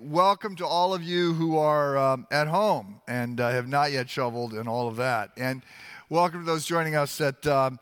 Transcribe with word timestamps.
welcome 0.00 0.54
to 0.54 0.66
all 0.66 0.94
of 0.94 1.02
you 1.02 1.34
who 1.34 1.56
are 1.56 1.98
um, 1.98 2.26
at 2.30 2.46
home 2.46 3.00
and 3.08 3.40
uh, 3.40 3.50
have 3.50 3.66
not 3.66 3.90
yet 3.90 4.08
shoveled 4.08 4.52
and 4.52 4.68
all 4.68 4.88
of 4.88 4.96
that. 4.96 5.30
And 5.36 5.62
welcome 6.08 6.40
to 6.40 6.46
those 6.46 6.64
joining 6.64 6.94
us 6.94 7.20
at 7.20 7.44
um, 7.46 7.80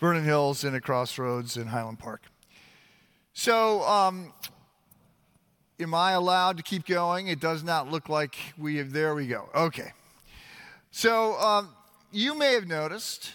Vernon 0.00 0.24
Hills 0.24 0.64
and 0.64 0.74
at 0.74 0.82
Crossroads 0.82 1.56
in 1.56 1.66
Highland 1.66 1.98
Park. 1.98 2.22
So, 3.34 3.82
um, 3.82 4.32
am 5.78 5.94
I 5.94 6.12
allowed 6.12 6.56
to 6.56 6.62
keep 6.62 6.86
going? 6.86 7.28
It 7.28 7.40
does 7.40 7.62
not 7.62 7.90
look 7.90 8.08
like 8.08 8.36
we 8.56 8.76
have. 8.76 8.92
There 8.92 9.14
we 9.14 9.26
go. 9.26 9.48
Okay. 9.54 9.92
So, 10.90 11.38
um, 11.38 11.70
you 12.10 12.34
may 12.34 12.54
have 12.54 12.66
noticed 12.66 13.32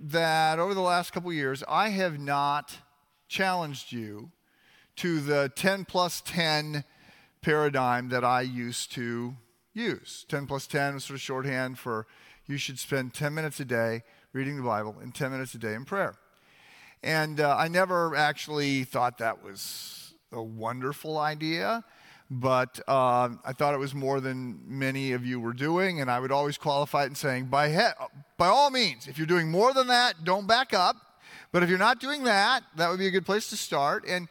that 0.00 0.58
over 0.58 0.74
the 0.74 0.80
last 0.80 1.12
couple 1.12 1.32
years, 1.32 1.62
I 1.68 1.90
have 1.90 2.18
not 2.18 2.76
challenged 3.28 3.92
you 3.92 4.30
to 4.96 5.20
the 5.20 5.50
10 5.54 5.84
plus 5.84 6.22
10 6.24 6.84
paradigm 7.42 8.08
that 8.10 8.24
I 8.24 8.42
used 8.42 8.92
to 8.92 9.34
use. 9.74 10.24
10 10.28 10.46
plus 10.46 10.66
10 10.66 10.94
was 10.94 11.04
sort 11.04 11.16
of 11.16 11.20
shorthand 11.20 11.78
for 11.78 12.06
you 12.46 12.56
should 12.56 12.78
spend 12.78 13.14
10 13.14 13.34
minutes 13.34 13.60
a 13.60 13.64
day 13.64 14.02
reading 14.32 14.56
the 14.56 14.62
Bible 14.62 14.96
and 15.00 15.14
10 15.14 15.30
minutes 15.30 15.54
a 15.54 15.58
day 15.58 15.74
in 15.74 15.84
prayer. 15.84 16.14
And 17.02 17.40
uh, 17.40 17.56
I 17.58 17.68
never 17.68 18.14
actually 18.14 18.84
thought 18.84 19.18
that 19.18 19.42
was 19.42 20.14
a 20.32 20.42
wonderful 20.42 21.18
idea, 21.18 21.84
but 22.30 22.80
uh, 22.88 23.30
I 23.44 23.52
thought 23.52 23.74
it 23.74 23.78
was 23.78 23.94
more 23.94 24.20
than 24.20 24.60
many 24.66 25.12
of 25.12 25.26
you 25.26 25.40
were 25.40 25.52
doing. 25.52 26.00
And 26.00 26.10
I 26.10 26.20
would 26.20 26.32
always 26.32 26.56
qualify 26.56 27.04
it 27.04 27.06
in 27.06 27.14
saying, 27.14 27.46
by, 27.46 27.70
he- 27.70 28.06
by 28.38 28.46
all 28.46 28.70
means, 28.70 29.08
if 29.08 29.18
you're 29.18 29.26
doing 29.26 29.50
more 29.50 29.72
than 29.74 29.88
that, 29.88 30.24
don't 30.24 30.46
back 30.46 30.72
up. 30.72 30.96
But 31.50 31.62
if 31.62 31.68
you're 31.68 31.78
not 31.78 32.00
doing 32.00 32.24
that, 32.24 32.62
that 32.76 32.88
would 32.88 32.98
be 32.98 33.06
a 33.06 33.10
good 33.10 33.26
place 33.26 33.50
to 33.50 33.56
start. 33.56 34.04
And 34.06 34.28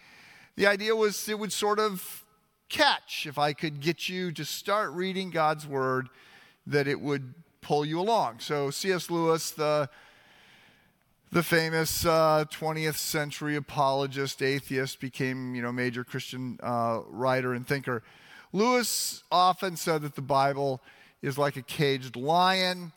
the 0.55 0.65
idea 0.65 0.95
was 0.95 1.29
it 1.29 1.37
would 1.37 1.53
sort 1.53 1.79
of 1.79 2.20
catch 2.71 3.27
if 3.27 3.37
I 3.37 3.53
could 3.53 3.81
get 3.81 4.09
you 4.09 4.31
to 4.31 4.45
start 4.45 4.91
reading 4.93 5.29
God's 5.29 5.67
Word, 5.67 6.09
that 6.65 6.87
it 6.87 6.99
would 6.99 7.33
pull 7.61 7.85
you 7.85 7.99
along. 7.99 8.39
So, 8.39 8.71
C.S. 8.71 9.11
Lewis, 9.11 9.51
the 9.51 9.89
the 11.33 11.43
famous 11.43 12.05
uh, 12.05 12.43
20th 12.51 12.97
century 12.97 13.55
apologist, 13.55 14.41
atheist, 14.41 14.99
became 14.99 15.55
you 15.55 15.61
know 15.61 15.71
major 15.71 16.03
Christian 16.03 16.59
uh, 16.63 17.01
writer 17.07 17.53
and 17.53 17.67
thinker. 17.67 18.03
Lewis 18.53 19.23
often 19.31 19.77
said 19.77 20.01
that 20.01 20.15
the 20.15 20.21
Bible 20.21 20.81
is 21.21 21.37
like 21.37 21.55
a 21.55 21.61
caged 21.61 22.15
lion, 22.15 22.91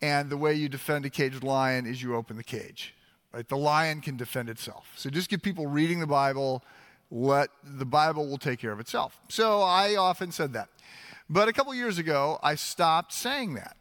and 0.00 0.30
the 0.30 0.36
way 0.36 0.54
you 0.54 0.68
defend 0.68 1.04
a 1.04 1.10
caged 1.10 1.44
lion 1.44 1.86
is 1.86 2.02
you 2.02 2.16
open 2.16 2.36
the 2.36 2.44
cage. 2.44 2.94
Right? 3.32 3.48
The 3.48 3.56
lion 3.56 4.00
can 4.00 4.16
defend 4.16 4.48
itself. 4.48 4.92
So 4.96 5.10
just 5.10 5.28
get 5.28 5.42
people 5.42 5.66
reading 5.66 6.00
the 6.00 6.06
Bible 6.06 6.62
let 7.10 7.50
the 7.62 7.84
Bible 7.84 8.26
will 8.28 8.38
take 8.38 8.58
care 8.58 8.72
of 8.72 8.80
itself. 8.80 9.18
So 9.28 9.62
I 9.62 9.96
often 9.96 10.32
said 10.32 10.52
that. 10.54 10.68
But 11.28 11.48
a 11.48 11.52
couple 11.52 11.74
years 11.74 11.98
ago, 11.98 12.38
I 12.42 12.54
stopped 12.54 13.12
saying 13.12 13.54
that. 13.54 13.76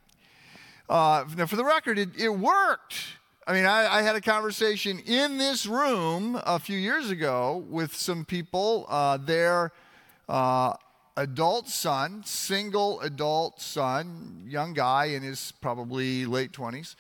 Uh, 0.89 1.25
now, 1.35 1.45
for 1.45 1.55
the 1.55 1.65
record, 1.65 1.97
it, 1.97 2.09
it 2.17 2.29
worked. 2.29 2.95
I 3.47 3.53
mean, 3.53 3.65
I, 3.65 3.97
I, 3.97 4.01
had 4.01 4.15
a 4.15 4.21
conversation 4.21 4.99
in 5.05 5.37
this 5.37 5.65
room 5.65 6.39
a 6.45 6.59
few 6.59 6.77
years 6.77 7.11
ago 7.11 7.63
with 7.69 7.95
some 7.95 8.25
people. 8.25 8.85
Uh, 8.89 9.17
their 9.17 9.71
uh, 10.27 10.73
adult 11.17 11.69
son, 11.69 12.23
single 12.25 12.99
adult 13.01 13.61
son, 13.61 14.45
young 14.47 14.73
guy 14.73 15.05
in 15.05 15.21
his 15.23 15.53
probably 15.61 16.25
late 16.25 16.51
20s, 16.51 16.95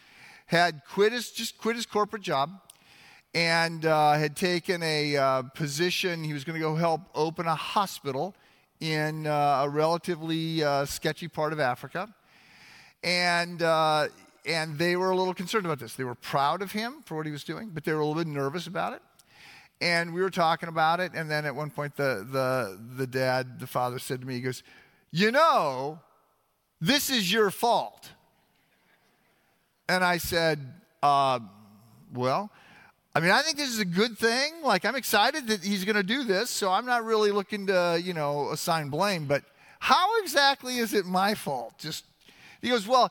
had 0.47 0.81
quit 0.87 1.11
his, 1.11 1.31
just 1.31 1.57
quit 1.57 1.75
his 1.75 1.85
corporate 1.85 2.21
job 2.21 2.61
and 3.35 3.85
uh, 3.85 4.13
had 4.13 4.33
taken 4.33 4.81
a 4.81 5.17
uh, 5.17 5.41
position. 5.41 6.23
He 6.23 6.31
was 6.31 6.45
going 6.45 6.57
to 6.57 6.61
go 6.61 6.73
help 6.73 7.01
open 7.13 7.45
a 7.47 7.53
hospital 7.53 8.33
in 8.79 9.27
uh, 9.27 9.63
a 9.65 9.69
relatively 9.69 10.63
uh, 10.63 10.85
sketchy 10.85 11.27
part 11.27 11.51
of 11.51 11.59
Africa. 11.59 12.07
And, 13.03 13.61
uh, 13.61 14.07
and 14.45 14.77
they 14.79 14.95
were 14.95 15.11
a 15.11 15.17
little 15.17 15.33
concerned 15.33 15.65
about 15.65 15.79
this. 15.79 15.95
They 15.95 16.05
were 16.05 16.15
proud 16.15 16.61
of 16.61 16.71
him 16.71 17.01
for 17.05 17.17
what 17.17 17.25
he 17.25 17.31
was 17.33 17.43
doing, 17.43 17.71
but 17.73 17.83
they 17.83 17.91
were 17.91 17.99
a 17.99 18.05
little 18.05 18.23
bit 18.23 18.31
nervous 18.31 18.67
about 18.67 18.93
it. 18.93 19.01
And 19.81 20.13
we 20.13 20.21
were 20.21 20.29
talking 20.29 20.69
about 20.69 21.01
it, 21.01 21.11
and 21.13 21.29
then 21.29 21.45
at 21.45 21.53
one 21.53 21.69
point, 21.69 21.97
the, 21.97 22.25
the, 22.31 22.79
the 22.95 23.05
dad, 23.05 23.59
the 23.59 23.67
father, 23.67 23.99
said 23.99 24.21
to 24.21 24.25
me, 24.25 24.35
he 24.35 24.41
goes, 24.41 24.63
You 25.11 25.31
know, 25.31 25.99
this 26.79 27.09
is 27.09 27.31
your 27.33 27.51
fault. 27.51 28.09
And 29.89 30.05
I 30.05 30.19
said, 30.19 30.73
uh, 31.03 31.39
Well, 32.13 32.49
I 33.15 33.21
mean, 33.21 33.31
I 33.31 33.41
think 33.41 33.55
this 33.55 33.69
is 33.69 33.79
a 33.79 33.85
good 33.85 34.17
thing. 34.17 34.61
Like, 34.61 34.83
I'm 34.83 34.97
excited 34.97 35.47
that 35.47 35.63
he's 35.63 35.85
going 35.85 35.95
to 35.95 36.03
do 36.03 36.25
this, 36.25 36.49
so 36.49 36.69
I'm 36.69 36.85
not 36.85 37.05
really 37.05 37.31
looking 37.31 37.65
to, 37.67 37.99
you 38.03 38.13
know, 38.13 38.49
assign 38.51 38.89
blame. 38.89 39.25
But 39.25 39.43
how 39.79 40.19
exactly 40.21 40.79
is 40.79 40.93
it 40.93 41.05
my 41.05 41.33
fault? 41.33 41.75
Just, 41.77 42.03
he 42.61 42.67
goes, 42.67 42.85
well, 42.85 43.09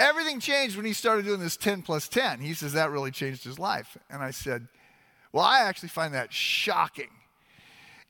everything 0.00 0.40
changed 0.40 0.76
when 0.76 0.86
he 0.86 0.94
started 0.94 1.26
doing 1.26 1.38
this 1.38 1.58
10 1.58 1.82
plus 1.82 2.08
10. 2.08 2.40
He 2.40 2.54
says 2.54 2.72
that 2.72 2.90
really 2.90 3.10
changed 3.10 3.44
his 3.44 3.58
life. 3.58 3.98
And 4.08 4.22
I 4.22 4.30
said, 4.30 4.68
well, 5.32 5.44
I 5.44 5.60
actually 5.60 5.90
find 5.90 6.14
that 6.14 6.32
shocking. 6.32 7.10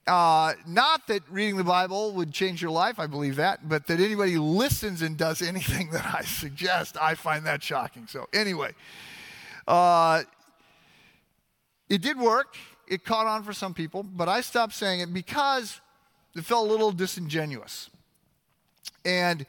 Uh, 0.07 0.55
not 0.65 1.09
that 1.09 1.23
reading 1.29 1.57
the 1.57 1.65
Bible 1.65 2.13
would 2.13 2.33
change 2.33 2.63
your 2.63 2.71
life, 2.71 3.01
I 3.01 3.09
believe 3.09 3.37
that, 3.37 3.69
but 3.69 3.89
that 3.89 3.99
anybody 3.99 4.39
listens 4.39 5.03
and 5.03 5.17
does 5.17 5.43
anything 5.43 5.91
that 5.91 6.15
I 6.15 6.23
suggest, 6.23 6.97
I 7.01 7.17
find 7.17 7.47
that 7.47 7.65
shocking. 7.65 8.07
So, 8.07 8.29
anyway, 8.33 8.75
uh, 9.67 10.23
it 11.93 12.01
did 12.01 12.19
work. 12.19 12.57
It 12.89 13.05
caught 13.05 13.27
on 13.27 13.43
for 13.43 13.53
some 13.53 13.75
people, 13.75 14.03
but 14.03 14.27
I 14.27 14.41
stopped 14.41 14.73
saying 14.73 15.01
it 15.01 15.13
because 15.13 15.83
it 16.35 16.43
felt 16.43 16.67
a 16.67 16.71
little 16.71 16.91
disingenuous. 16.91 17.91
And 19.05 19.45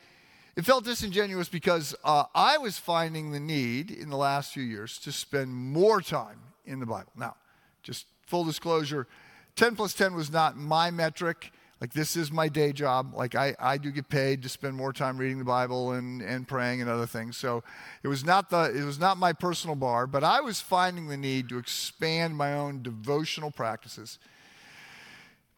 it 0.57 0.65
felt 0.65 0.83
disingenuous 0.83 1.47
because 1.47 1.95
uh, 2.03 2.25
I 2.35 2.57
was 2.57 2.77
finding 2.77 3.31
the 3.31 3.39
need 3.39 3.91
in 3.91 4.09
the 4.09 4.17
last 4.17 4.53
few 4.53 4.63
years 4.63 4.97
to 4.99 5.13
spend 5.13 5.55
more 5.55 6.01
time 6.01 6.39
in 6.65 6.81
the 6.81 6.85
Bible. 6.85 7.13
Now, 7.15 7.37
just 7.81 8.07
full 8.27 8.43
disclosure 8.43 9.07
10 9.55 9.77
plus 9.77 9.93
10 9.93 10.13
was 10.13 10.29
not 10.29 10.57
my 10.57 10.91
metric. 10.91 11.53
Like, 11.83 11.91
this 11.91 12.15
is 12.15 12.31
my 12.31 12.47
day 12.47 12.71
job. 12.71 13.13
Like, 13.13 13.35
I, 13.35 13.57
I 13.59 13.77
do 13.77 13.91
get 13.91 14.07
paid 14.07 14.41
to 14.43 14.47
spend 14.47 14.73
more 14.73 14.93
time 14.93 15.17
reading 15.17 15.37
the 15.37 15.43
Bible 15.43 15.91
and, 15.91 16.21
and 16.21 16.47
praying 16.47 16.79
and 16.79 16.89
other 16.89 17.05
things. 17.05 17.35
So 17.35 17.61
it 18.03 18.07
was, 18.07 18.23
not 18.23 18.49
the, 18.49 18.73
it 18.73 18.85
was 18.85 18.99
not 18.99 19.17
my 19.17 19.33
personal 19.33 19.75
bar, 19.75 20.07
but 20.07 20.23
I 20.23 20.39
was 20.39 20.61
finding 20.61 21.09
the 21.09 21.17
need 21.17 21.49
to 21.49 21.57
expand 21.57 22.37
my 22.37 22.53
own 22.53 22.83
devotional 22.83 23.51
practices. 23.51 24.17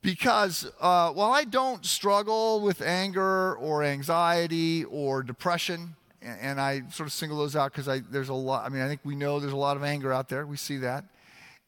Because 0.01 0.67
uh, 0.81 1.11
while 1.11 1.31
I 1.31 1.43
don't 1.43 1.85
struggle 1.85 2.59
with 2.59 2.81
anger 2.81 3.55
or 3.57 3.83
anxiety 3.83 4.83
or 4.85 5.21
depression, 5.21 5.95
and, 6.23 6.39
and 6.41 6.59
I 6.59 6.81
sort 6.89 7.05
of 7.05 7.13
single 7.13 7.37
those 7.37 7.55
out 7.55 7.71
because 7.71 8.01
there's 8.09 8.29
a 8.29 8.33
lot, 8.33 8.65
I 8.65 8.69
mean, 8.69 8.81
I 8.81 8.87
think 8.87 9.01
we 9.03 9.15
know 9.15 9.39
there's 9.39 9.53
a 9.53 9.55
lot 9.55 9.77
of 9.77 9.83
anger 9.83 10.11
out 10.11 10.29
there. 10.29 10.47
We 10.47 10.57
see 10.57 10.77
that. 10.77 11.05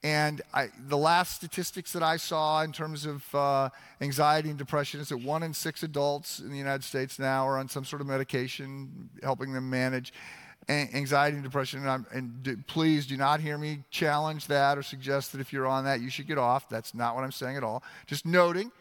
And 0.04 0.42
I, 0.54 0.70
the 0.88 0.98
last 0.98 1.36
statistics 1.36 1.92
that 1.94 2.04
I 2.04 2.18
saw 2.18 2.62
in 2.62 2.72
terms 2.72 3.06
of 3.06 3.36
uh, 3.36 3.70
anxiety 4.00 4.50
and 4.50 4.58
depression 4.58 5.00
is 5.00 5.10
that 5.10 5.18
one 5.18 5.42
in 5.42 5.54
six 5.54 5.82
adults 5.82 6.40
in 6.40 6.52
the 6.52 6.58
United 6.58 6.84
States 6.84 7.18
now 7.18 7.48
are 7.48 7.58
on 7.58 7.68
some 7.68 7.84
sort 7.84 8.02
of 8.02 8.08
medication 8.08 9.10
helping 9.24 9.54
them 9.54 9.70
manage 9.70 10.14
anxiety 10.70 11.36
and 11.36 11.44
depression. 11.44 11.88
And, 11.88 12.06
and 12.12 12.44
do, 12.44 12.58
please 12.68 13.08
do 13.08 13.18
not 13.18 13.40
hear 13.40 13.58
me 13.58 13.80
challenge 13.90 14.48
that 14.48 14.78
or 14.78 14.84
suggest 14.84 15.32
that 15.32 15.42
if 15.42 15.52
you're 15.52 15.68
on 15.68 15.86
that, 15.86 16.00
you 16.00 16.10
should 16.10 16.28
get 16.28 16.38
off. 16.38 16.70
That's 16.70 16.94
not 16.94 17.16
what 17.16 17.24
I'm 17.24 17.32
saying 17.32 17.58
at 17.58 17.64
all. 17.64 17.84
Just 18.06 18.26
noting 18.26 18.72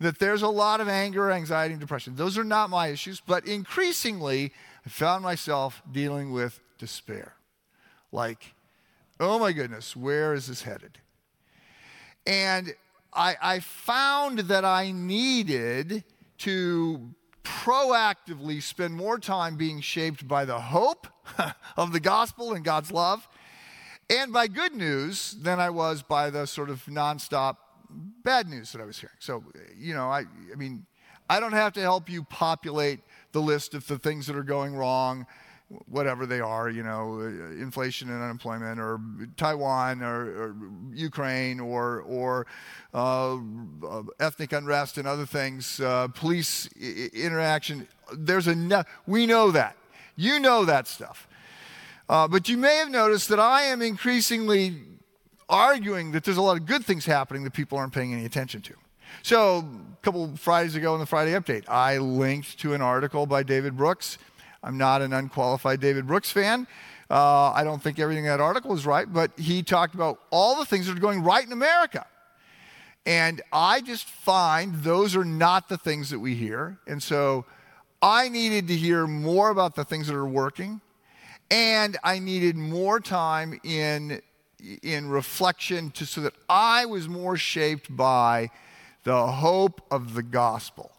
that 0.00 0.18
there's 0.18 0.42
a 0.42 0.48
lot 0.48 0.80
of 0.80 0.88
anger, 0.88 1.30
anxiety, 1.30 1.72
and 1.72 1.80
depression. 1.80 2.16
Those 2.16 2.36
are 2.36 2.44
not 2.44 2.70
my 2.70 2.88
issues, 2.88 3.20
but 3.20 3.46
increasingly, 3.46 4.52
I 4.84 4.88
found 4.88 5.22
myself 5.22 5.82
dealing 5.90 6.32
with 6.32 6.60
despair. 6.78 7.34
Like, 8.12 8.54
oh 9.20 9.38
my 9.38 9.52
goodness, 9.52 9.96
where 9.96 10.34
is 10.34 10.46
this 10.46 10.62
headed? 10.62 10.98
And 12.26 12.74
I, 13.12 13.36
I 13.40 13.60
found 13.60 14.40
that 14.40 14.64
I 14.64 14.92
needed 14.92 16.04
to 16.38 17.14
proactively 17.44 18.62
spend 18.62 18.94
more 18.94 19.18
time 19.18 19.56
being 19.56 19.80
shaped 19.80 20.26
by 20.26 20.44
the 20.44 20.60
hope 20.60 21.06
of 21.76 21.92
the 21.92 22.00
gospel 22.00 22.52
and 22.52 22.64
God's 22.64 22.90
love 22.90 23.26
and 24.10 24.32
by 24.32 24.46
good 24.46 24.74
news 24.74 25.36
than 25.40 25.58
I 25.60 25.70
was 25.70 26.02
by 26.02 26.30
the 26.30 26.46
sort 26.46 26.70
of 26.70 26.84
nonstop 26.86 27.56
bad 27.88 28.48
news 28.48 28.72
that 28.72 28.80
I 28.80 28.84
was 28.84 28.98
hearing. 28.98 29.16
So, 29.18 29.44
you 29.76 29.94
know, 29.94 30.08
I, 30.08 30.24
I 30.52 30.56
mean, 30.56 30.86
I 31.28 31.40
don't 31.40 31.52
have 31.52 31.72
to 31.74 31.80
help 31.80 32.08
you 32.08 32.22
populate 32.24 33.00
the 33.32 33.40
list 33.40 33.74
of 33.74 33.86
the 33.86 33.98
things 33.98 34.26
that 34.26 34.36
are 34.36 34.42
going 34.42 34.76
wrong 34.76 35.26
whatever 35.86 36.26
they 36.26 36.40
are, 36.40 36.70
you 36.70 36.82
know, 36.82 37.20
inflation 37.20 38.08
and 38.10 38.22
unemployment, 38.22 38.78
or 38.78 39.00
Taiwan, 39.36 40.02
or, 40.02 40.22
or 40.22 40.56
Ukraine, 40.92 41.60
or 41.60 42.02
or 42.02 42.46
uh, 42.94 43.38
ethnic 44.20 44.52
unrest 44.52 44.98
and 44.98 45.08
other 45.08 45.26
things, 45.26 45.80
uh, 45.80 46.08
police 46.08 46.68
I- 46.80 47.10
interaction. 47.14 47.88
There's 48.12 48.46
a 48.46 48.86
we 49.06 49.26
know 49.26 49.50
that. 49.50 49.76
You 50.16 50.40
know 50.40 50.64
that 50.64 50.86
stuff. 50.86 51.28
Uh, 52.08 52.28
but 52.28 52.48
you 52.48 52.56
may 52.56 52.76
have 52.76 52.90
noticed 52.90 53.28
that 53.28 53.40
I 53.40 53.62
am 53.62 53.82
increasingly 53.82 54.76
arguing 55.48 56.12
that 56.12 56.24
there's 56.24 56.36
a 56.36 56.42
lot 56.42 56.56
of 56.56 56.66
good 56.66 56.84
things 56.84 57.04
happening 57.04 57.44
that 57.44 57.52
people 57.52 57.78
aren't 57.78 57.92
paying 57.92 58.12
any 58.12 58.24
attention 58.24 58.60
to. 58.62 58.74
So, 59.22 59.58
a 59.58 60.04
couple 60.04 60.36
Fridays 60.36 60.76
ago 60.76 60.94
in 60.94 61.00
the 61.00 61.06
Friday 61.06 61.32
update, 61.32 61.68
I 61.68 61.98
linked 61.98 62.58
to 62.60 62.74
an 62.74 62.82
article 62.82 63.26
by 63.26 63.42
David 63.42 63.76
Brooks. 63.76 64.18
I'm 64.66 64.76
not 64.76 65.00
an 65.00 65.12
unqualified 65.12 65.80
David 65.80 66.08
Brooks 66.08 66.32
fan. 66.32 66.66
Uh, 67.08 67.52
I 67.52 67.62
don't 67.62 67.80
think 67.80 68.00
everything 68.00 68.24
in 68.24 68.30
that 68.30 68.40
article 68.40 68.74
is 68.74 68.84
right, 68.84 69.10
but 69.10 69.30
he 69.38 69.62
talked 69.62 69.94
about 69.94 70.18
all 70.30 70.58
the 70.58 70.64
things 70.64 70.86
that 70.86 70.96
are 70.96 71.00
going 71.00 71.22
right 71.22 71.46
in 71.46 71.52
America. 71.52 72.04
And 73.06 73.40
I 73.52 73.80
just 73.80 74.08
find 74.08 74.74
those 74.82 75.14
are 75.14 75.24
not 75.24 75.68
the 75.68 75.78
things 75.78 76.10
that 76.10 76.18
we 76.18 76.34
hear. 76.34 76.78
And 76.88 77.00
so 77.00 77.44
I 78.02 78.28
needed 78.28 78.66
to 78.66 78.74
hear 78.74 79.06
more 79.06 79.50
about 79.50 79.76
the 79.76 79.84
things 79.84 80.08
that 80.08 80.16
are 80.16 80.26
working. 80.26 80.80
And 81.48 81.96
I 82.02 82.18
needed 82.18 82.56
more 82.56 82.98
time 82.98 83.60
in, 83.62 84.20
in 84.82 85.08
reflection 85.08 85.92
to, 85.92 86.04
so 86.04 86.22
that 86.22 86.34
I 86.48 86.86
was 86.86 87.08
more 87.08 87.36
shaped 87.36 87.96
by 87.96 88.50
the 89.04 89.28
hope 89.28 89.80
of 89.92 90.14
the 90.14 90.24
gospel. 90.24 90.90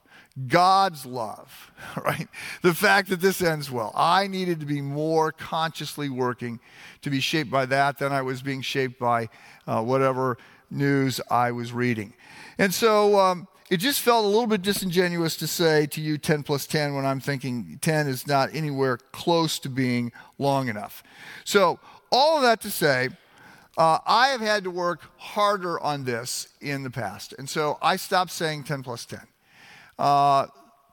God's 0.46 1.06
love, 1.06 1.72
right? 2.04 2.28
The 2.62 2.74
fact 2.74 3.10
that 3.10 3.22
this 3.22 3.42
ends 3.42 3.72
well. 3.72 3.92
I 3.96 4.28
needed 4.28 4.60
to 4.60 4.66
be 4.66 4.82
more 4.82 5.32
consciously 5.32 6.10
working 6.10 6.60
to 7.02 7.10
be 7.10 7.20
shaped 7.20 7.50
by 7.50 7.66
that 7.68 7.98
than 7.98 8.12
I 8.12 8.22
was 8.22 8.42
being 8.42 8.62
shaped 8.62 9.00
by 9.00 9.30
uh, 9.66 9.82
whatever 9.82 10.38
news 10.70 11.20
I 11.32 11.52
was 11.52 11.72
reading. 11.72 12.14
And 12.58 12.74
so 12.74 13.20
um, 13.20 13.48
it 13.70 13.78
just 13.78 14.02
felt 14.02 14.26
a 14.26 14.28
little 14.28 14.48
bit 14.48 14.62
disingenuous 14.62 15.36
to 15.38 15.48
say 15.48 15.88
to 15.88 16.02
you 16.02 16.18
10 16.18 16.44
plus 16.44 16.68
10 16.68 16.94
when 16.94 17.06
I'm 17.06 17.20
thinking 17.20 17.80
10 17.82 18.08
is 18.08 18.28
not 18.28 18.54
anywhere 18.54 18.98
close 19.12 19.60
to 19.60 19.70
being 19.70 20.12
long 20.38 20.70
enough. 20.70 21.04
So, 21.44 21.80
all 22.10 22.38
of 22.38 22.44
that 22.44 22.62
to 22.62 22.72
say, 22.72 23.10
uh, 23.78 24.00
I 24.06 24.30
have 24.30 24.40
had 24.40 24.64
to 24.64 24.72
work 24.72 25.02
harder 25.18 25.80
on 25.80 26.06
this 26.06 26.48
in 26.62 26.84
the 26.84 26.90
past. 26.90 27.34
And 27.38 27.50
so 27.50 27.78
I 27.82 27.98
stopped 27.98 28.32
saying 28.32 28.64
10 28.64 28.82
plus 28.82 29.06
10. 29.06 29.20
Uh, 29.98 30.48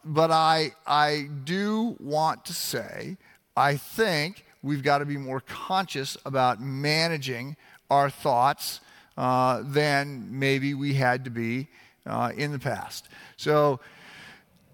but 0.04 0.30
I, 0.30 0.72
I 0.86 1.28
do 1.44 1.96
want 2.00 2.44
to 2.46 2.52
say, 2.52 3.16
I 3.56 3.76
think 3.76 4.44
we've 4.62 4.82
got 4.82 4.98
to 4.98 5.06
be 5.06 5.16
more 5.16 5.40
conscious 5.40 6.16
about 6.24 6.60
managing 6.60 7.56
our 7.90 8.10
thoughts 8.10 8.80
uh, 9.16 9.62
than 9.64 10.26
maybe 10.30 10.74
we 10.74 10.94
had 10.94 11.24
to 11.24 11.30
be 11.30 11.68
uh, 12.06 12.32
in 12.36 12.52
the 12.52 12.58
past. 12.58 13.08
So 13.36 13.80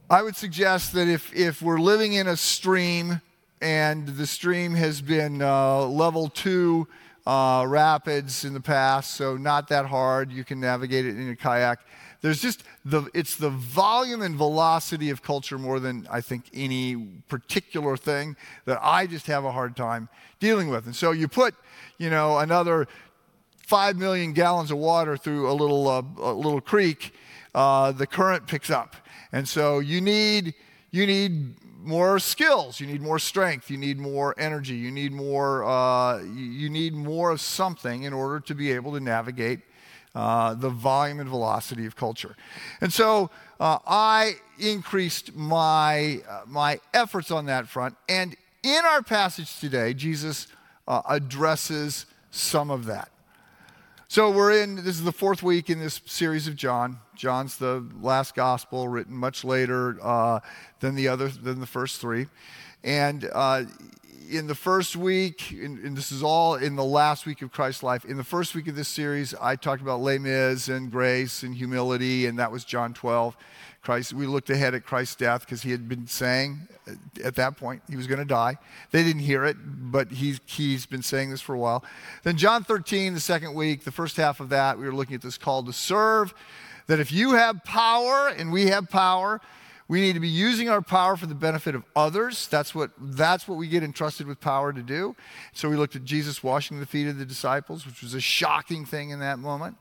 I 0.09 0.23
would 0.23 0.37
suggest 0.37 0.93
that 0.95 1.09
if, 1.09 1.35
if 1.35 1.63
we're 1.63 1.79
living 1.79 2.15
in 2.15 2.27
a 2.27 2.37
stream 2.37 3.21
and 3.61 4.09
the 4.09 4.27
stream 4.27 4.75
has 4.75 5.01
been 5.01 5.43
uh, 5.43 5.85
level 5.87 6.29
two 6.29 6.89
uh, 7.27 7.65
rapids 7.69 8.45
in 8.45 8.55
the 8.55 8.61
past, 8.61 9.13
so 9.13 9.37
not 9.37 9.69
that 9.69 9.87
hard, 9.87 10.33
you 10.33 10.43
can 10.43 10.59
navigate 10.59 11.05
it 11.05 11.17
in 11.17 11.29
a 11.29 11.37
kayak 11.37 11.81
there's 12.23 12.41
just 12.41 12.65
the 12.85 13.09
it's 13.15 13.37
the 13.37 13.51
volume 13.51 14.23
and 14.23 14.37
velocity 14.37 15.11
of 15.11 15.23
culture 15.23 15.59
more 15.59 15.81
than 15.81 16.07
I 16.11 16.21
think 16.21 16.45
any 16.53 16.97
particular 17.29 17.97
thing 17.97 18.37
that 18.67 18.79
I 18.83 19.07
just 19.07 19.27
have 19.27 19.45
a 19.45 19.53
hard 19.53 19.77
time 19.77 20.09
dealing 20.39 20.69
with. 20.69 20.87
And 20.87 20.95
so 20.95 21.13
you 21.13 21.29
put, 21.29 21.55
you 21.99 22.11
know, 22.11 22.39
another 22.39 22.89
five 23.67 23.97
million 23.97 24.33
gallons 24.33 24.71
of 24.71 24.79
water 24.79 25.17
through 25.17 25.51
a 25.51 25.55
little 25.55 25.89
uh, 25.89 26.03
a 26.19 26.35
little 26.35 26.61
creek, 26.61 27.15
uh, 27.55 27.93
the 27.93 28.07
current 28.07 28.47
picks 28.47 28.69
up, 28.71 28.97
and 29.33 29.49
so 29.49 29.79
you 29.79 30.01
need 30.01 30.55
you 30.91 31.07
need 31.07 31.55
more 31.83 32.19
skills. 32.19 32.79
You 32.81 32.87
need 32.87 33.01
more 33.01 33.19
strength. 33.19 33.71
You 33.71 33.79
need 33.79 33.99
more 33.99 34.35
energy. 34.39 34.75
You 34.75 34.91
need 34.91 35.13
more 35.13 35.65
uh, 35.65 36.23
you 36.23 36.69
need 36.69 36.95
more 36.95 37.31
of 37.31 37.41
something 37.41 38.03
in 38.03 38.13
order 38.13 38.41
to 38.41 38.55
be 38.55 38.73
able 38.73 38.93
to 38.93 39.01
navigate 39.01 39.61
uh, 40.15 40.55
the 40.55 40.71
volume 40.71 41.21
and 41.21 41.29
velocity 41.29 41.87
of 41.87 41.97
culture. 41.97 42.37
And 42.81 42.93
so 42.93 43.31
uh, 43.61 43.79
I 43.87 44.35
increased 44.59 45.35
my, 45.35 46.23
uh, 46.29 46.43
my 46.47 46.81
efforts 46.93 47.31
on 47.31 47.47
that 47.47 47.69
front. 47.69 47.97
And 48.09 48.37
in 48.63 48.85
our 48.85 49.03
passage 49.03 49.61
today, 49.61 49.95
Jesus 49.95 50.49
uh, 50.89 51.03
addresses 51.09 52.07
some 52.31 52.71
of 52.71 52.87
that. 52.87 53.11
So 54.09 54.31
we're 54.31 54.61
in, 54.61 54.77
this 54.77 54.97
is 54.97 55.05
the 55.05 55.13
fourth 55.13 55.43
week 55.43 55.71
in 55.71 55.79
this 55.79 56.01
series 56.05 56.49
of 56.49 56.57
John. 56.57 56.99
John's 57.15 57.59
the 57.59 57.87
last 58.01 58.35
gospel 58.35 58.89
written 58.89 59.15
much 59.15 59.45
later 59.45 59.97
uh, 60.03 60.41
than 60.81 60.97
the 60.97 61.07
other, 61.07 61.29
than 61.29 61.61
the 61.61 61.67
first 61.67 62.01
three. 62.01 62.27
And 62.83 63.31
in 64.31 64.47
the 64.47 64.55
first 64.55 64.95
week, 64.95 65.51
and, 65.51 65.79
and, 65.85 65.97
this 65.97 66.13
is 66.13 66.23
all 66.23 66.55
in 66.55 66.77
the 66.77 66.85
last 66.85 67.27
week 67.27 67.43
of 67.43 67.51
Christ's 67.51 67.83
life, 67.83 68.05
in 68.05 68.17
the 68.17 68.25
first 68.25 68.55
week 68.55 68.69
of 68.69 68.77
this 68.77 68.89
series, 68.89 69.35
I 69.35 69.57
talked 69.57 69.83
about 69.83 70.01
les 70.01 70.19
mis 70.19 70.69
and 70.69 70.91
grace 70.91 71.43
and 71.43 71.55
humility, 71.55 72.27
and 72.27 72.39
that 72.39 72.53
was 72.53 72.65
John 72.65 72.95
12. 72.95 73.37
Christ, 73.83 74.13
we 74.13 74.27
looked 74.27 74.51
ahead 74.51 74.75
at 74.75 74.85
Christ's 74.85 75.17
death 75.17 75.41
because 75.41 75.63
he 75.63 75.71
had 75.71 75.89
been 75.89 76.07
saying 76.07 76.69
at 77.25 77.35
that 77.37 77.57
point 77.57 77.83
he 77.89 77.97
was 77.97 78.07
going 78.07 78.19
to 78.19 78.25
die. 78.25 78.59
They 78.91 79.03
didn't 79.03 79.23
hear 79.23 79.45
it, 79.45 79.57
but 79.61 80.13
he's, 80.13 80.39
he's 80.45 80.87
been 80.87 81.03
saying 81.03 81.31
this 81.31 81.41
for 81.41 81.55
a 81.55 81.59
while. 81.59 81.85
Then 82.23 82.37
John 82.37 82.63
13, 82.63 83.15
the 83.15 83.21
second 83.21 83.55
week, 83.55 83.85
the 83.85 83.91
first 83.91 84.17
half 84.17 84.39
of 84.39 84.51
that, 84.51 84.79
we 84.79 84.85
were 84.85 84.95
looking 84.95 85.15
at 85.15 85.23
this 85.23 85.39
call 85.39 85.63
to 85.65 85.73
serve. 85.73 86.35
That 86.87 87.01
if 87.01 87.11
you 87.11 87.33
have 87.33 87.65
power 87.65 88.29
and 88.29 88.53
we 88.53 88.67
have 88.67 88.91
power, 88.91 89.41
we 89.91 90.01
need 90.01 90.13
to 90.13 90.21
be 90.21 90.29
using 90.29 90.69
our 90.69 90.81
power 90.81 91.17
for 91.17 91.27
the 91.27 91.35
benefit 91.35 91.75
of 91.75 91.83
others. 91.97 92.47
That's 92.47 92.77
what, 92.77 92.93
that's 92.97 93.49
what 93.49 93.59
we 93.59 93.67
get 93.67 93.83
entrusted 93.83 94.29
with 94.29 94.41
power 94.41 94.73
to 94.73 94.83
do. 94.83 95.17
So 95.53 95.69
we 95.69 95.75
looked 95.75 95.97
at 95.97 96.05
Jesus 96.05 96.45
washing 96.45 96.79
the 96.79 96.87
feet 96.87 97.09
of 97.09 97.19
the 97.19 97.27
disciples, 97.27 97.85
which 97.85 98.01
was 98.01 98.15
a 98.15 98.21
shocking 98.21 98.87
thing 98.87 99.11
in 99.11 99.19
that 99.19 99.41
moment. 99.41 99.77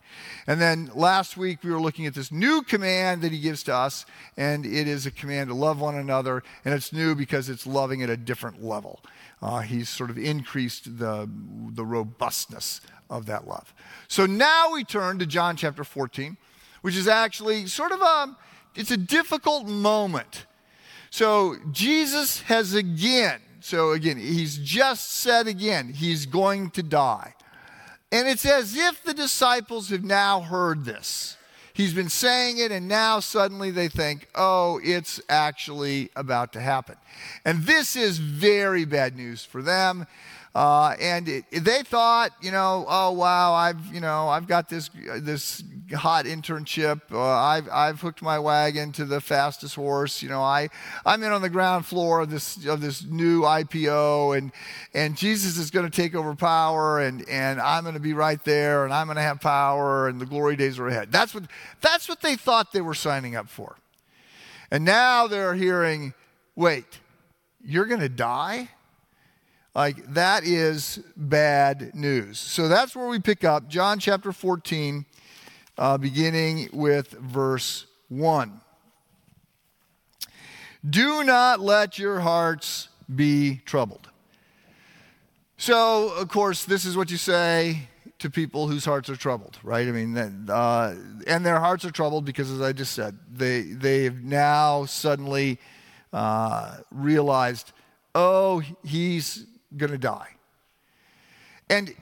And 0.47 0.59
then 0.59 0.89
last 0.95 1.37
week 1.37 1.59
we 1.63 1.69
were 1.69 1.79
looking 1.79 2.07
at 2.07 2.15
this 2.15 2.31
new 2.31 2.63
command 2.63 3.21
that 3.21 3.31
he 3.31 3.39
gives 3.39 3.61
to 3.65 3.75
us, 3.75 4.07
and 4.35 4.65
it 4.65 4.87
is 4.87 5.05
a 5.05 5.11
command 5.11 5.49
to 5.49 5.53
love 5.53 5.79
one 5.79 5.93
another. 5.93 6.41
And 6.65 6.73
it's 6.73 6.91
new 6.91 7.13
because 7.13 7.47
it's 7.47 7.67
loving 7.67 8.01
at 8.01 8.09
a 8.09 8.17
different 8.17 8.63
level. 8.63 9.01
Uh, 9.43 9.59
he's 9.59 9.89
sort 9.89 10.09
of 10.09 10.17
increased 10.17 10.97
the, 10.97 11.29
the 11.75 11.85
robustness 11.85 12.81
of 13.11 13.27
that 13.27 13.47
love. 13.47 13.75
So 14.07 14.25
now 14.25 14.71
we 14.73 14.83
turn 14.83 15.19
to 15.19 15.27
John 15.27 15.55
chapter 15.55 15.83
14, 15.83 16.35
which 16.81 16.95
is 16.95 17.07
actually 17.07 17.67
sort 17.67 17.91
of 17.91 18.01
a 18.01 18.35
it's 18.79 18.91
a 18.91 18.97
difficult 18.97 19.67
moment. 19.67 20.45
So 21.09 21.57
Jesus 21.73 22.43
has 22.43 22.73
again, 22.73 23.41
so 23.59 23.91
again, 23.91 24.15
he's 24.15 24.57
just 24.57 25.11
said 25.11 25.47
again, 25.47 25.91
he's 25.91 26.25
going 26.25 26.69
to 26.71 26.81
die. 26.81 27.33
And 28.09 28.25
it's 28.25 28.45
as 28.45 28.77
if 28.77 29.03
the 29.03 29.13
disciples 29.13 29.89
have 29.89 30.05
now 30.05 30.39
heard 30.39 30.85
this. 30.85 31.35
He's 31.73 31.93
been 31.93 32.09
saying 32.09 32.57
it, 32.57 32.71
and 32.71 32.87
now 32.87 33.19
suddenly 33.19 33.69
they 33.69 33.89
think, 33.89 34.29
oh, 34.33 34.79
it's 34.81 35.19
actually 35.27 36.09
about 36.15 36.53
to 36.53 36.61
happen. 36.61 36.95
And 37.43 37.63
this 37.63 37.97
is 37.97 38.17
very 38.17 38.85
bad 38.85 39.17
news 39.17 39.43
for 39.43 39.61
them. 39.61 40.07
Uh, 40.55 40.95
and 40.99 41.29
it, 41.29 41.45
they 41.51 41.83
thought, 41.83 42.31
you 42.41 42.51
know, 42.51 42.83
oh 42.89 43.11
wow, 43.11 43.53
I've 43.53 43.93
you 43.93 43.99
know 43.99 44.27
I've 44.27 44.47
got 44.47 44.67
this 44.67 44.89
this 45.19 45.63
hot 45.93 46.25
internship. 46.25 47.01
Uh, 47.11 47.21
I've 47.21 47.69
I've 47.69 48.01
hooked 48.01 48.23
my 48.23 48.39
wagon 48.39 48.91
to 48.93 49.05
the 49.05 49.21
fastest 49.21 49.75
horse. 49.75 50.23
You 50.23 50.29
know, 50.29 50.41
I 50.41 50.69
I'm 51.05 51.21
in 51.21 51.31
on 51.31 51.43
the 51.43 51.51
ground 51.51 51.85
floor 51.85 52.21
of 52.21 52.31
this 52.31 52.65
of 52.65 52.81
this 52.81 53.05
new 53.05 53.41
IPO, 53.41 54.39
and 54.39 54.51
and 54.95 55.15
Jesus 55.15 55.57
is 55.57 55.69
going 55.69 55.89
to 55.89 55.95
take 55.95 56.15
over 56.15 56.33
power, 56.33 56.99
and 56.99 57.29
and 57.29 57.61
I'm 57.61 57.83
going 57.83 57.93
to 57.93 57.99
be 57.99 58.13
right 58.13 58.43
there, 58.43 58.85
and 58.85 58.93
I'm 58.93 59.05
going 59.05 59.17
to 59.17 59.21
have 59.21 59.39
power, 59.39 60.07
and 60.07 60.19
the 60.19 60.25
glory 60.25 60.55
days 60.55 60.79
are 60.79 60.87
ahead. 60.87 61.11
That's 61.11 61.35
what 61.35 61.43
that's 61.79 62.09
what 62.09 62.21
they 62.21 62.35
thought 62.35 62.73
they 62.73 62.81
were 62.81 62.95
signing 62.95 63.35
up 63.35 63.49
for, 63.49 63.77
and 64.71 64.83
now 64.83 65.27
they're 65.27 65.53
hearing, 65.53 66.15
wait, 66.55 66.99
you're 67.63 67.85
going 67.85 68.01
to 68.01 68.09
die. 68.09 68.69
Like, 69.75 70.13
that 70.13 70.43
is 70.45 70.99
bad 71.15 71.93
news. 71.93 72.39
So 72.39 72.67
that's 72.67 72.95
where 72.95 73.07
we 73.07 73.19
pick 73.19 73.43
up 73.43 73.67
John 73.67 73.99
chapter 73.99 74.31
14, 74.31 75.05
uh, 75.77 75.97
beginning 75.97 76.69
with 76.73 77.11
verse 77.11 77.85
1. 78.09 78.61
Do 80.87 81.23
not 81.23 81.59
let 81.59 81.99
your 81.99 82.19
hearts 82.19 82.89
be 83.13 83.61
troubled. 83.65 84.09
So, 85.57 86.13
of 86.13 86.29
course, 86.29 86.63
this 86.65 86.85
is 86.85 86.95
what 86.95 87.11
you 87.11 87.17
say 87.17 87.89
to 88.19 88.29
people 88.29 88.67
whose 88.67 88.85
hearts 88.85 89.09
are 89.09 89.15
troubled, 89.15 89.57
right? 89.61 89.87
I 89.87 89.91
mean, 89.91 90.17
uh, 90.17 90.95
and 91.27 91.45
their 91.45 91.59
hearts 91.59 91.83
are 91.85 91.91
troubled 91.91 92.25
because, 92.25 92.49
as 92.49 92.61
I 92.61 92.71
just 92.71 92.93
said, 92.93 93.17
they 93.31 93.61
they've 93.61 94.23
now 94.23 94.85
suddenly 94.85 95.59
uh, 96.13 96.77
realized, 96.91 97.73
oh, 98.15 98.61
he's 98.85 99.45
going 99.75 99.91
to 99.91 99.97
die. 99.97 100.29
And 101.69 101.93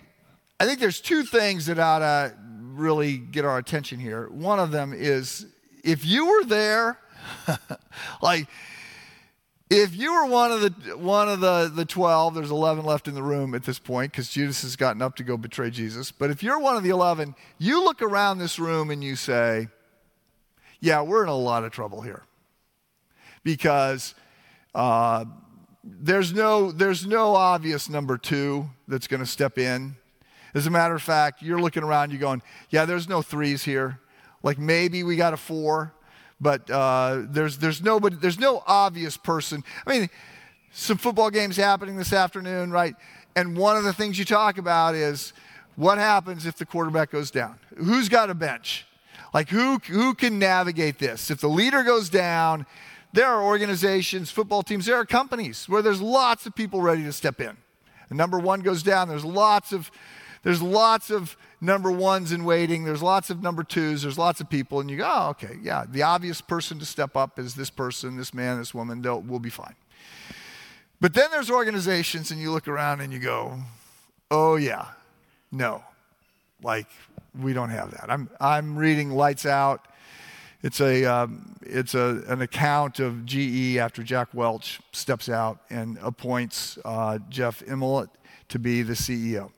I 0.60 0.66
think 0.66 0.80
there's 0.80 1.02
two 1.02 1.24
things 1.24 1.66
that 1.66 1.80
ought 1.80 2.00
to 2.00 2.34
really 2.74 3.18
get 3.18 3.46
our 3.46 3.58
attention 3.58 4.00
here. 4.00 4.30
One 4.30 4.60
of 4.60 4.72
them 4.72 4.94
is 4.94 5.46
if 5.84 6.06
you 6.06 6.28
were 6.28 6.44
there, 6.46 7.00
like 8.22 8.48
if 9.70 9.96
you 9.96 10.14
were 10.14 10.26
one 10.26 10.52
of 10.52 10.62
the 10.62 10.98
one 10.98 11.28
of 11.28 11.42
the, 11.42 11.70
the 11.74 11.84
12 11.84 12.36
there's 12.36 12.52
11 12.52 12.86
left 12.86 13.08
in 13.08 13.16
the 13.16 13.24
room 13.24 13.54
at 13.54 13.64
this 13.64 13.80
point 13.80 14.14
because 14.14 14.30
judas 14.30 14.62
has 14.62 14.78
gotten 14.78 15.02
up 15.02 15.18
to 15.18 15.24
go 15.24 15.36
betray 15.36 15.70
jesus 15.70 16.10
but 16.10 16.30
if 16.30 16.42
you're 16.42 16.58
one 16.58 16.78
of 16.78 16.84
the 16.84 16.90
11 16.90 17.36
you 17.58 17.84
look 17.84 18.02
around 18.02 18.38
this 18.38 18.60
room 18.60 18.90
and 18.92 19.04
you 19.04 19.18
say 19.18 19.68
yeah, 20.80 21.02
we're 21.02 21.24
in 21.24 21.30
a 21.30 21.36
lot 21.36 21.64
of 21.64 21.72
trouble 21.72 22.02
here 22.02 22.24
because 23.44 24.14
uh, 24.76 25.26
there's 25.88 26.34
no 26.34 26.72
there's 26.72 27.06
no 27.06 27.36
obvious 27.36 27.90
number 27.90 28.18
two 28.18 28.70
that's 28.88 29.08
going 29.08 29.20
to 29.20 29.26
step 29.26 29.58
in. 29.58 29.96
As 30.54 30.66
a 30.66 30.70
matter 30.70 30.96
of 30.96 31.02
fact, 31.02 31.42
you're 31.42 31.62
looking 31.62 31.84
around, 31.84 32.12
you're 32.12 32.20
going, 32.20 32.42
yeah, 32.70 32.86
there's 32.86 33.08
no 33.08 33.22
threes 33.22 33.64
here. 33.64 34.00
Like 34.44 34.58
maybe 34.58 35.04
we 35.04 35.16
got 35.16 35.34
a 35.34 35.38
four, 35.38 35.94
but 36.40 36.70
uh, 36.70 37.24
there's 37.30 37.58
there's 37.58 37.82
nobody 37.82 38.16
there's 38.16 38.40
no 38.40 38.64
obvious 38.66 39.18
person. 39.18 39.64
I 39.86 40.00
mean, 40.00 40.10
some 40.72 40.98
football 40.98 41.30
games 41.30 41.58
happening 41.58 41.98
this 41.98 42.14
afternoon, 42.14 42.72
right? 42.72 42.96
And 43.36 43.58
one 43.58 43.78
of 43.78 43.84
the 43.84 43.94
things 43.94 44.18
you 44.18 44.26
talk 44.26 44.58
about 44.58 44.96
is 44.96 45.34
what 45.76 45.98
happens 45.98 46.46
if 46.46 46.58
the 46.58 46.66
quarterback 46.66 47.12
goes 47.12 47.30
down? 47.32 47.60
Who's 47.78 48.10
got 48.10 48.30
a 48.30 48.36
bench? 48.36 48.86
Like 49.34 49.50
who 49.50 49.78
who 49.80 50.14
can 50.14 50.40
navigate 50.40 50.98
this? 51.00 51.30
If 51.30 51.42
the 51.42 51.50
leader 51.50 51.84
goes 51.84 52.10
down, 52.10 52.66
there 53.14 53.28
are 53.28 53.44
organizations, 53.44 54.30
football 54.30 54.64
teams, 54.64 54.86
there 54.86 54.96
are 54.96 55.06
companies 55.06 55.68
where 55.68 55.82
there's 55.82 56.02
lots 56.02 56.46
of 56.46 56.56
people 56.56 56.82
ready 56.82 57.04
to 57.04 57.14
step 57.14 57.42
in. 57.42 57.58
And 58.10 58.18
number 58.18 58.40
one 58.40 58.62
goes 58.62 58.84
down. 58.84 59.08
There's 59.08 59.26
lots 59.26 59.72
of 59.74 59.92
there's 60.44 60.62
lots 60.62 61.10
of 61.10 61.36
number 61.60 61.92
ones 61.92 62.32
in 62.32 62.46
waiting. 62.46 62.86
There's 62.86 63.04
lots 63.04 63.30
of 63.30 63.42
number 63.42 63.64
twos. 63.64 64.04
There's 64.04 64.18
lots 64.18 64.40
of 64.40 64.50
people, 64.50 64.80
and 64.80 64.90
you 64.90 64.98
go, 64.98 65.12
oh, 65.12 65.30
okay, 65.32 65.58
yeah. 65.62 65.84
The 65.90 66.04
obvious 66.04 66.40
person 66.40 66.80
to 66.80 66.86
step 66.86 67.18
up 67.18 67.38
is 67.38 67.56
this 67.56 67.70
person, 67.70 68.16
this 68.16 68.34
man, 68.34 68.58
this 68.58 68.74
woman. 68.74 69.02
They'll, 69.02 69.20
we'll 69.20 69.40
be 69.40 69.50
fine. 69.50 69.76
But 71.02 71.14
then 71.14 71.32
there's 71.32 71.50
organizations, 71.50 72.32
and 72.32 72.40
you 72.40 72.52
look 72.52 72.68
around 72.68 73.02
and 73.02 73.12
you 73.12 73.20
go, 73.20 73.60
oh 74.32 74.56
yeah, 74.56 74.86
no, 75.52 75.84
like 76.64 76.88
we 77.40 77.54
don't 77.54 77.70
have 77.70 77.92
that. 77.92 78.06
I'm 78.10 78.30
I'm 78.40 78.78
reading 78.78 79.12
Lights 79.12 79.46
Out. 79.46 79.88
It's 80.64 80.82
a 80.82 81.06
um, 81.06 81.56
it's 81.62 81.94
a, 81.94 82.24
an 82.28 82.42
account 82.42 83.00
of 83.00 83.26
GE 83.26 83.78
after 83.78 84.04
Jack 84.04 84.30
Welch 84.34 84.80
steps 84.92 85.30
out 85.30 85.60
and 85.70 85.98
appoints 86.02 86.78
uh, 86.84 87.20
Jeff 87.30 87.64
Immelt 87.66 88.10
to 88.50 88.60
be 88.60 88.82
the 88.82 88.94
CEO. 88.94 89.52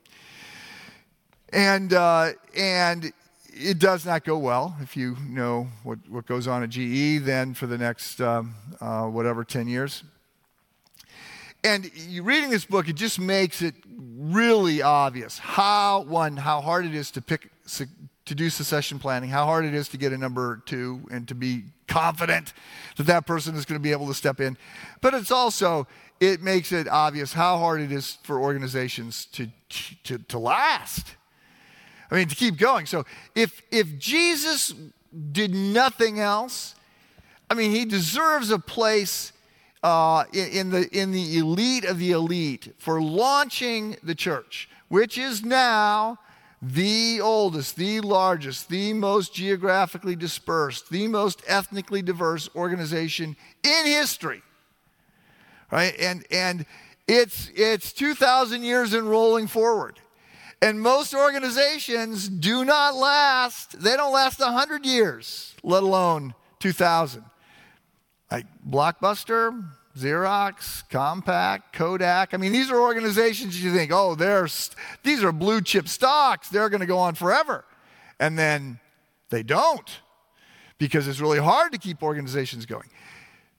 And, 1.52 1.94
uh, 1.94 2.32
and 2.56 3.12
it 3.54 3.80
does 3.80 4.06
not 4.06 4.24
go 4.24 4.38
well. 4.38 4.76
If 4.82 4.96
you 4.96 5.18
know 5.28 5.68
what, 5.84 6.00
what 6.08 6.26
goes 6.26 6.48
on 6.48 6.64
at 6.64 6.70
GE, 6.70 7.24
then 7.24 7.54
for 7.54 7.68
the 7.68 7.78
next, 7.78 8.22
um, 8.22 8.54
uh, 8.80 9.06
whatever, 9.06 9.44
10 9.44 9.68
years. 9.68 10.04
And 11.64 11.92
you 11.94 12.24
reading 12.24 12.50
this 12.50 12.66
book, 12.66 12.88
it 12.88 12.96
just 12.96 13.20
makes 13.20 13.62
it 13.62 13.76
really 13.88 14.82
obvious 14.82 15.40
how, 15.40 16.04
one, 16.04 16.38
how 16.38 16.62
hard 16.62 16.86
it 16.86 16.96
is 16.96 17.12
to 17.12 17.22
pick, 17.22 17.50
to 18.30 18.36
do 18.36 18.50
succession 18.52 19.00
planning, 19.00 19.32
how 19.32 19.46
hard 19.46 19.66
it 19.66 19.74
is 19.74 19.90
to 19.90 19.98
get 19.98 20.14
a 20.14 20.18
number 20.18 20.62
two 20.68 21.02
and 21.12 21.28
to 21.28 21.34
be 21.34 21.64
confident 21.88 22.54
that 22.96 23.08
that 23.08 23.26
person 23.26 23.56
is 23.56 23.66
going 23.66 23.80
to 23.80 23.84
be 23.84 23.92
able 23.92 24.06
to 24.06 24.14
step 24.14 24.40
in. 24.40 24.56
But 25.02 25.16
it's 25.16 25.32
also, 25.32 25.88
it 26.20 26.40
makes 26.40 26.72
it 26.72 26.88
obvious 26.88 27.34
how 27.34 27.58
hard 27.58 27.82
it 27.82 27.92
is 27.92 28.20
for 28.22 28.40
organizations 28.40 29.26
to, 29.34 29.48
to, 30.04 30.20
to 30.20 30.38
last. 30.38 31.16
I 32.12 32.16
mean, 32.16 32.28
to 32.28 32.36
keep 32.36 32.58
going. 32.58 32.86
So 32.86 33.04
if, 33.34 33.64
if 33.72 33.98
Jesus 33.98 34.76
did 35.32 35.56
nothing 35.56 36.20
else, 36.20 36.76
I 37.50 37.56
mean, 37.56 37.72
he 37.72 37.84
deserves 37.84 38.52
a 38.52 38.60
place 38.60 39.34
uh, 39.82 40.26
in, 40.34 40.70
the, 40.70 40.88
in 40.96 41.12
the 41.12 41.40
elite 41.40 41.86
of 41.86 41.98
the 41.98 42.12
elite 42.12 42.76
for 42.78 43.02
launching 43.02 43.98
the 44.04 44.14
church, 44.14 44.70
which 44.88 45.18
is 45.18 45.44
now 45.44 46.20
the 46.62 47.22
oldest, 47.22 47.76
the 47.78 48.02
largest, 48.02 48.70
the 48.70 48.94
most 48.94 49.34
geographically 49.34 50.16
dispersed, 50.16 50.90
the 50.90 51.08
most 51.08 51.42
ethnically 51.48 52.02
diverse 52.02 52.50
organization 52.56 53.36
in 53.64 53.86
history. 53.86 54.42
Right? 55.72 55.96
And, 56.00 56.26
and 56.32 56.66
it's, 57.08 57.50
it's 57.56 57.94
2,000 57.94 58.64
years 58.64 58.94
and 58.94 59.10
rolling 59.10 59.48
forward. 59.48 60.00
And 60.62 60.82
most 60.82 61.14
organizations 61.14 62.28
do 62.28 62.66
not 62.66 62.96
last, 62.96 63.80
they 63.82 63.96
don't 63.96 64.12
last 64.12 64.40
100 64.40 64.86
years, 64.86 65.56
let 65.64 65.84
alone 65.84 66.34
2,000. 66.60 67.24
Like 68.30 68.46
Blockbuster, 68.68 69.64
Xerox, 69.98 70.84
Compaq, 70.90 71.62
Kodak. 71.74 72.34
I 72.34 72.38
mean, 72.38 72.52
these 72.52 72.72
are 72.72 72.80
organizations 72.80 73.62
you 73.62 73.74
think, 73.74 73.92
oh, 73.92 74.16
they're, 74.16 74.48
these 75.04 75.24
are 75.24 75.32
blue 75.32 75.62
chip 75.62 75.88
stocks. 75.88 76.50
They're 76.50 76.70
going 76.70 76.82
to 76.82 76.86
go 76.86 76.98
on 76.98 77.16
forever. 77.16 77.66
And 78.20 78.38
then 78.38 78.80
they 79.30 79.44
don't 79.44 80.00
because 80.78 81.08
it's 81.08 81.20
really 81.20 81.40
hard 81.40 81.72
to 81.74 81.78
keep 81.78 82.02
organizations 82.04 82.66
going. 82.66 82.90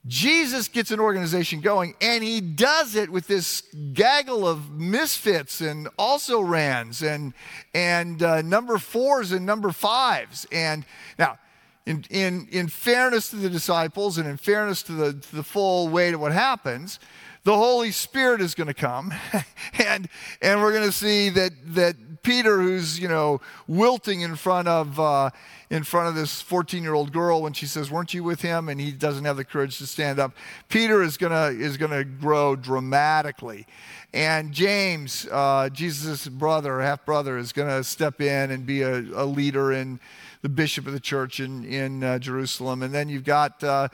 Jesus 0.07 0.69
gets 0.69 0.91
an 0.91 0.99
organization 0.99 1.61
going, 1.61 1.95
and 2.01 2.25
he 2.25 2.41
does 2.41 2.95
it 2.95 3.11
with 3.11 3.27
this 3.27 3.63
gaggle 3.93 4.49
of 4.49 4.71
misfits 4.71 5.61
and 5.61 5.89
also 5.99 6.41
rans 6.41 7.03
and, 7.03 7.35
and 7.75 8.23
uh, 8.23 8.41
number 8.41 8.79
fours 8.79 9.31
and 9.33 9.45
number 9.45 9.71
fives. 9.73 10.47
And 10.51 10.87
now, 11.19 11.39
in, 11.87 12.05
in, 12.11 12.49
in 12.51 12.69
fairness 12.69 13.31
to 13.31 13.37
the 13.37 13.51
disciples 13.51 14.19
and 14.19 14.29
in 14.29 14.37
fairness 14.37 14.83
to 14.85 14.93
the, 14.93 15.13
to 15.15 15.37
the 15.37 15.43
full 15.43 15.89
weight 15.89 16.15
of 16.15 16.21
what 16.21 16.33
happens, 16.33 16.99
the 17.45 17.57
Holy 17.57 17.91
Spirit 17.91 18.43
is 18.43 18.55
going 18.55 18.67
to 18.67 18.75
come, 18.75 19.15
and, 19.79 20.09
and 20.43 20.61
we're 20.61 20.73
going 20.73 20.85
to 20.85 20.93
see 20.93 21.31
that, 21.31 21.53
that 21.75 22.23
Peter, 22.23 22.61
who's, 22.61 22.99
you 22.99 23.09
know, 23.09 23.41
wilting 23.67 24.21
in 24.21 24.37
front 24.37 24.69
of, 24.69 25.01
uh, 25.01 25.31
in 25.71 25.83
front 25.83 26.09
of 26.09 26.15
this 26.15 26.43
14 26.43 26.83
year 26.83 26.93
old 26.93 27.13
girl 27.13 27.41
when 27.41 27.55
she 27.55 27.65
says, 27.65 27.91
Weren't 27.91 28.13
you 28.13 28.23
with 28.23 28.43
him? 28.43 28.69
And 28.69 28.79
he 28.79 28.93
doesn't 28.93 29.25
have 29.25 29.39
the 29.39 29.45
courage 29.45 29.79
to 29.79 29.87
stand 29.87 30.19
up. 30.19 30.33
Peter 30.69 31.03
is 31.03 31.17
going 31.17 31.33
to 31.33 31.65
is 31.65 31.77
gonna 31.77 32.05
grow 32.05 32.57
dramatically. 32.57 33.67
And 34.13 34.53
James, 34.53 35.29
uh, 35.31 35.69
Jesus' 35.71 36.27
brother, 36.27 36.81
half 36.81 37.07
brother, 37.07 37.39
is 37.39 37.53
going 37.53 37.69
to 37.69 37.85
step 37.85 38.21
in 38.21 38.51
and 38.51 38.67
be 38.67 38.83
a, 38.83 38.99
a, 39.15 39.25
leader 39.25 39.71
and 39.71 40.01
the 40.43 40.49
bishop 40.49 40.87
of 40.87 40.93
the 40.93 41.01
church 41.01 41.41
in, 41.41 41.65
in 41.65 42.03
uh, 42.03 42.19
Jerusalem. 42.19 42.83
And 42.83 42.95
then 42.95 43.09
you've 43.09 43.25
got 43.25 43.63
uh, 43.63 43.89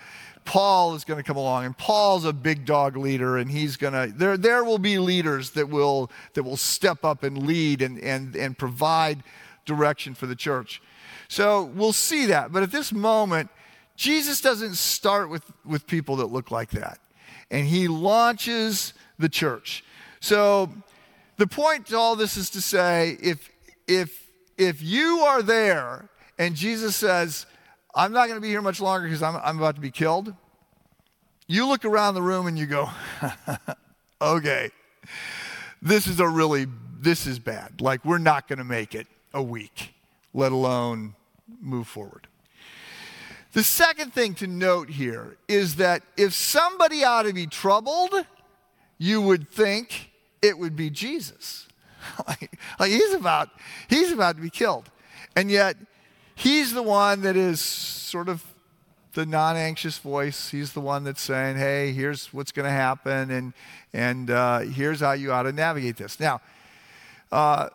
Paul 0.47 0.95
is 0.95 1.05
going 1.05 1.19
to 1.19 1.25
come 1.25 1.37
along, 1.37 1.65
and 1.65 1.76
Paul's 1.76 2.25
a 2.25 2.33
big 2.33 2.65
dog 2.65 2.97
leader, 2.97 3.37
and 3.37 3.50
he's 3.50 3.76
going 3.76 3.93
to, 3.93 4.17
there, 4.17 4.37
there 4.37 4.62
will 4.62 4.79
be 4.79 4.99
leaders 4.99 5.50
that 5.50 5.69
will, 5.69 6.11
that 6.35 6.45
will 6.45 6.57
step 6.57 7.05
up 7.05 7.25
and 7.25 7.47
lead 7.47 7.83
and, 7.83 7.99
and, 7.99 8.37
and 8.37 8.57
provide 8.57 9.25
direction 9.65 10.15
for 10.15 10.26
the 10.26 10.37
church. 10.37 10.81
So 11.29 11.65
we'll 11.65 11.93
see 11.93 12.26
that. 12.26 12.53
But 12.53 12.62
at 12.62 12.71
this 12.71 12.93
moment, 12.93 13.50
Jesus 13.97 14.41
doesn't 14.41 14.76
start 14.76 15.29
with, 15.29 15.43
with 15.65 15.87
people 15.88 16.17
that 16.17 16.26
look 16.26 16.53
like 16.53 16.71
that. 16.71 17.00
And 17.50 17.67
he 17.67 17.88
launches 17.88 18.95
the 19.19 19.29
church. 19.29 19.85
So 20.21 20.71
the 21.38 21.49
point 21.49 21.87
to 21.87 21.97
all 21.97 22.15
this 22.15 22.37
is 22.37 22.50
to 22.50 22.61
say 22.61 23.19
if, 23.21 23.50
if, 23.88 24.29
if 24.57 24.81
you 24.81 25.19
are 25.21 25.43
there 25.43 26.09
and 26.38 26.55
Jesus 26.55 26.97
says, 26.97 27.47
I'm 27.95 28.12
not 28.12 28.28
going 28.28 28.37
to 28.37 28.43
be 28.43 28.49
here 28.49 28.62
much 28.62 28.81
longer 28.81 29.07
because 29.07 29.23
I'm, 29.23 29.37
I'm 29.37 29.59
about 29.59 29.76
to 29.76 29.81
be 29.81 29.90
killed, 29.90 30.35
you 31.47 31.66
look 31.66 31.85
around 31.85 32.14
the 32.14 32.23
room 32.23 32.47
and 32.47 32.59
you 32.59 32.66
go, 32.66 32.90
okay, 34.21 34.71
this 35.81 36.07
is 36.07 36.21
a 36.21 36.28
really, 36.28 36.66
this 37.00 37.26
is 37.26 37.38
bad. 37.38 37.81
Like, 37.81 38.05
we're 38.05 38.19
not 38.19 38.49
going 38.49 38.59
to 38.59 38.64
make 38.64 38.95
it 38.95 39.07
a 39.33 39.43
week 39.43 39.95
let 40.37 40.52
alone 40.52 41.14
move 41.61 41.88
forward. 41.88 42.28
The 43.52 43.64
second 43.64 44.12
thing 44.12 44.35
to 44.35 44.47
note 44.47 44.90
here 44.90 45.38
is 45.49 45.76
that 45.76 46.02
if 46.16 46.35
somebody 46.35 47.05
ought 47.05 47.23
to 47.23 47.33
be 47.33 47.47
troubled, 47.47 48.12
you 48.99 49.23
would 49.23 49.49
think 49.49 50.11
it 50.43 50.59
would 50.59 50.76
be 50.76 50.90
Jesus. 50.90 51.66
like, 52.28 52.59
like 52.78 52.90
he's 52.90 53.14
about 53.14 53.49
he's 53.88 54.12
about 54.12 54.37
to 54.37 54.43
be 54.43 54.50
killed. 54.50 54.90
And 55.35 55.50
yet 55.50 55.76
he's 56.37 56.73
the 56.73 56.83
one 56.85 57.23
that 57.23 57.37
is 57.37 57.61
sort 57.61 58.28
of 58.28 58.45
the 59.14 59.26
non-anxious 59.26 59.99
voice. 59.99 60.50
He's 60.50 60.73
the 60.73 60.81
one 60.81 61.02
that's 61.02 61.21
saying, 61.21 61.57
"Hey, 61.57 61.90
here's 61.93 62.33
what's 62.33 62.52
going 62.52 62.66
to 62.66 62.71
happen, 62.71 63.31
and 63.33 63.52
and 63.93 64.31
uh, 64.31 64.61
here's 64.61 65.00
how 65.00 65.12
you 65.12 65.33
ought 65.33 65.43
to 65.43 65.52
navigate 65.52 65.97
this." 65.97 66.21
Now, 66.21 66.40
uh, 67.33 67.71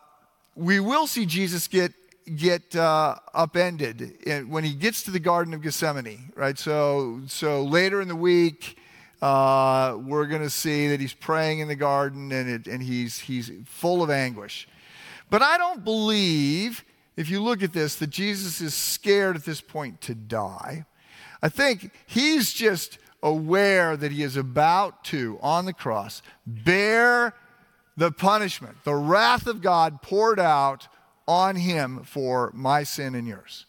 we 0.56 0.80
will 0.80 1.08
see 1.08 1.26
Jesus 1.26 1.68
get 1.68 1.92
get 2.38 2.76
uh, 2.76 3.16
upended 3.34 4.48
when 4.48 4.64
he 4.64 4.74
gets 4.74 5.04
to 5.04 5.12
the 5.12 5.20
Garden 5.20 5.54
of 5.54 5.62
Gethsemane, 5.62 6.32
right? 6.36 6.58
So, 6.58 7.22
so 7.28 7.64
later 7.64 8.02
in 8.02 8.08
the 8.08 8.16
week, 8.16 8.78
uh, 9.22 9.98
we're 10.00 10.26
going 10.26 10.42
to 10.42 10.50
see 10.50 10.88
that 10.90 11.00
he's 11.00 11.14
praying 11.14 11.60
in 11.60 11.68
the 11.68 11.76
garden 11.76 12.32
and, 12.32 12.50
it, 12.50 12.68
and 12.68 12.82
he's, 12.82 13.20
he's 13.20 13.52
full 13.66 14.02
of 14.02 14.10
anguish. 14.10 14.68
But 15.30 15.42
I 15.42 15.58
don't 15.58 15.84
believe, 15.84 16.84
if 17.18 17.30
you 17.30 17.42
look 17.42 17.62
at 17.62 17.74
this, 17.74 17.96
that 17.96 18.10
Jesus 18.10 18.62
is 18.62 18.74
scared 18.74 19.36
at 19.36 19.46
this 19.46 19.62
point 19.62 20.02
to 20.02 20.16
die. 20.16 20.86
I 21.42 21.50
think 21.50 21.92
he's 22.06 22.54
just 22.54 22.98
aware 23.24 23.98
that 23.98 24.12
he 24.12 24.24
is 24.24 24.38
about 24.38 25.04
to, 25.06 25.38
on 25.42 25.66
the 25.66 25.74
cross, 25.74 26.22
bear 26.46 27.34
the 27.98 28.12
punishment, 28.12 28.78
the 28.84 28.96
wrath 28.96 29.48
of 29.48 29.62
God 29.62 30.02
poured 30.02 30.40
out 30.40 30.88
on 31.28 31.56
him 31.56 32.04
for 32.04 32.52
my 32.56 32.84
sin 32.84 33.16
and 33.16 33.28
yours. 33.28 33.66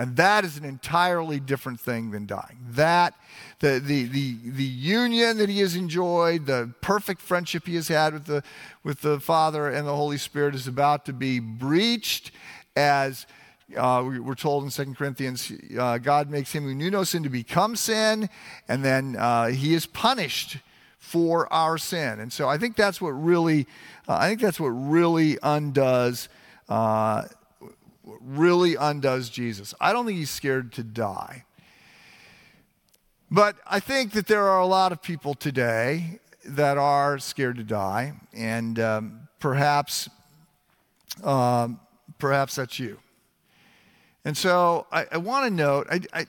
And 0.00 0.16
that 0.16 0.44
is 0.44 0.56
an 0.56 0.64
entirely 0.64 1.40
different 1.40 1.80
thing 1.80 2.12
than 2.12 2.24
dying. 2.24 2.58
That, 2.70 3.14
the, 3.58 3.80
the, 3.80 4.04
the, 4.04 4.36
the 4.44 4.62
union 4.62 5.38
that 5.38 5.48
he 5.48 5.58
has 5.58 5.74
enjoyed, 5.74 6.46
the 6.46 6.72
perfect 6.80 7.20
friendship 7.20 7.66
he 7.66 7.74
has 7.74 7.88
had 7.88 8.12
with 8.12 8.26
the, 8.26 8.44
with 8.84 9.00
the 9.00 9.18
Father 9.18 9.68
and 9.68 9.88
the 9.88 9.96
Holy 9.96 10.18
Spirit 10.18 10.54
is 10.54 10.68
about 10.68 11.04
to 11.06 11.12
be 11.12 11.40
breached 11.40 12.30
as 12.78 13.26
uh, 13.76 14.04
we, 14.06 14.18
are 14.18 14.34
told 14.34 14.64
in 14.64 14.70
2 14.70 14.94
Corinthians, 14.94 15.52
uh, 15.78 15.98
God 15.98 16.30
makes 16.30 16.52
him 16.52 16.64
who 16.64 16.74
knew 16.74 16.90
no 16.90 17.04
sin 17.04 17.22
to 17.24 17.28
become 17.28 17.76
sin, 17.76 18.30
and 18.68 18.84
then 18.84 19.16
uh, 19.16 19.48
he 19.48 19.74
is 19.74 19.84
punished 19.84 20.58
for 20.98 21.52
our 21.52 21.76
sin. 21.76 22.20
And 22.20 22.32
so 22.32 22.48
I 22.48 22.56
think 22.58 22.76
that's 22.76 23.00
what 23.00 23.10
really, 23.10 23.66
uh, 24.08 24.16
I 24.16 24.28
think 24.28 24.40
that's 24.40 24.60
what 24.60 24.68
really 24.68 25.38
undoes 25.42 26.28
uh, 26.68 27.24
really 28.20 28.74
undoes 28.74 29.28
Jesus. 29.28 29.74
I 29.80 29.92
don't 29.92 30.06
think 30.06 30.18
he's 30.18 30.30
scared 30.30 30.72
to 30.74 30.82
die. 30.82 31.44
But 33.30 33.56
I 33.66 33.80
think 33.80 34.12
that 34.12 34.26
there 34.26 34.48
are 34.48 34.60
a 34.60 34.66
lot 34.66 34.92
of 34.92 35.02
people 35.02 35.34
today 35.34 36.20
that 36.44 36.78
are 36.78 37.18
scared 37.18 37.56
to 37.56 37.64
die, 37.64 38.14
and 38.32 38.78
um, 38.80 39.28
perhaps, 39.38 40.08
um, 41.22 41.78
perhaps 42.18 42.56
that's 42.56 42.78
you. 42.78 42.98
And 44.24 44.36
so 44.36 44.86
I, 44.92 45.06
I 45.12 45.16
want 45.18 45.46
to 45.46 45.50
note, 45.50 45.86
I, 45.90 46.00
I, 46.12 46.26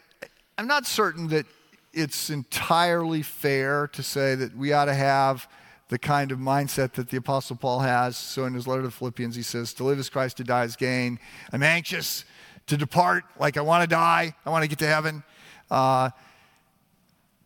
I'm 0.57 0.67
not 0.67 0.85
certain 0.85 1.27
that 1.29 1.45
it's 1.93 2.29
entirely 2.29 3.21
fair 3.21 3.87
to 3.87 4.03
say 4.03 4.35
that 4.35 4.55
we 4.55 4.73
ought 4.73 4.85
to 4.85 4.93
have 4.93 5.47
the 5.89 5.97
kind 5.97 6.31
of 6.31 6.37
mindset 6.37 6.93
that 6.93 7.09
the 7.09 7.17
Apostle 7.17 7.55
Paul 7.55 7.79
has. 7.79 8.15
So 8.15 8.45
in 8.45 8.53
his 8.53 8.67
letter 8.67 8.81
to 8.81 8.87
the 8.87 8.93
Philippians, 8.93 9.35
he 9.35 9.41
says, 9.41 9.73
To 9.75 9.83
live 9.83 9.97
is 9.97 10.09
Christ, 10.09 10.37
to 10.37 10.43
die 10.43 10.63
is 10.63 10.75
gain. 10.75 11.19
I'm 11.51 11.63
anxious 11.63 12.25
to 12.67 12.77
depart, 12.77 13.23
like 13.39 13.57
I 13.57 13.61
want 13.61 13.83
to 13.83 13.87
die, 13.87 14.35
I 14.45 14.49
want 14.51 14.63
to 14.63 14.69
get 14.69 14.79
to 14.79 14.87
heaven. 14.87 15.23
Uh, 15.71 16.11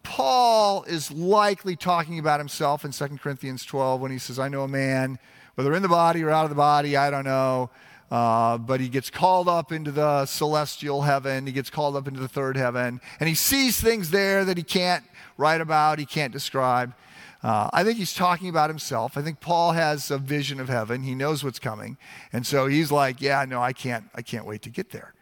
Paul 0.04 0.84
is 0.84 1.10
likely 1.12 1.78
talking 1.78 2.20
about 2.20 2.42
himself 2.42 2.84
in 2.84 2.92
2 2.92 3.18
Corinthians 3.18 3.64
12 3.64 4.02
when 4.02 4.12
he 4.12 4.18
says, 4.18 4.38
I 4.38 4.50
know 4.50 4.64
a 4.64 4.68
man, 4.68 5.18
whether 5.56 5.74
in 5.74 5.82
the 5.82 5.88
body 5.88 6.22
or 6.24 6.30
out 6.30 6.44
of 6.44 6.50
the 6.50 6.56
body, 6.56 6.98
I 6.98 7.10
don't 7.10 7.24
know. 7.24 7.70
Uh, 8.14 8.60
but 8.60 8.80
he 8.80 8.90
gets 8.90 9.10
called 9.10 9.50
up 9.50 9.72
into 9.72 9.92
the 9.92 10.24
celestial 10.28 11.02
heaven. 11.02 11.48
He 11.48 11.52
gets 11.52 11.72
called 11.72 11.96
up 11.96 12.08
into 12.08 12.20
the 12.20 12.28
third 12.28 12.56
heaven. 12.56 13.02
And 13.20 13.28
he 13.28 13.34
sees 13.34 13.82
things 13.82 14.12
there 14.12 14.46
that 14.46 14.56
he 14.56 14.62
can't 14.62 15.04
write 15.36 15.62
about, 15.62 15.98
he 15.98 16.06
can't 16.06 16.32
describe. 16.32 16.94
Uh, 17.42 17.72
I 17.74 17.84
think 17.84 17.98
he's 17.98 18.14
talking 18.14 18.50
about 18.50 18.70
himself. 18.70 19.18
I 19.18 19.24
think 19.24 19.40
Paul 19.40 19.72
has 19.72 20.12
a 20.12 20.20
vision 20.20 20.60
of 20.60 20.70
heaven. 20.70 21.02
He 21.02 21.16
knows 21.16 21.44
what's 21.44 21.58
coming, 21.58 21.98
and 22.32 22.46
so 22.46 22.68
he's 22.68 22.92
like, 22.92 23.20
"Yeah, 23.20 23.44
no, 23.46 23.62
I 23.62 23.74
can't. 23.74 24.06
I 24.14 24.22
can't 24.22 24.46
wait 24.46 24.62
to 24.62 24.70
get 24.70 24.92
there." 24.92 25.14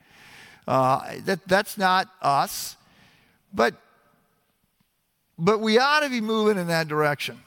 Uh, 0.67 1.13
that 1.25 1.47
that's 1.47 1.77
not 1.77 2.09
us, 2.21 2.75
but 3.53 3.73
but 5.39 5.61
we 5.61 5.79
ought 5.79 6.01
to 6.01 6.09
be 6.09 6.21
moving 6.21 6.59
in 6.59 6.67
that 6.67 6.89
direction. 6.89 7.41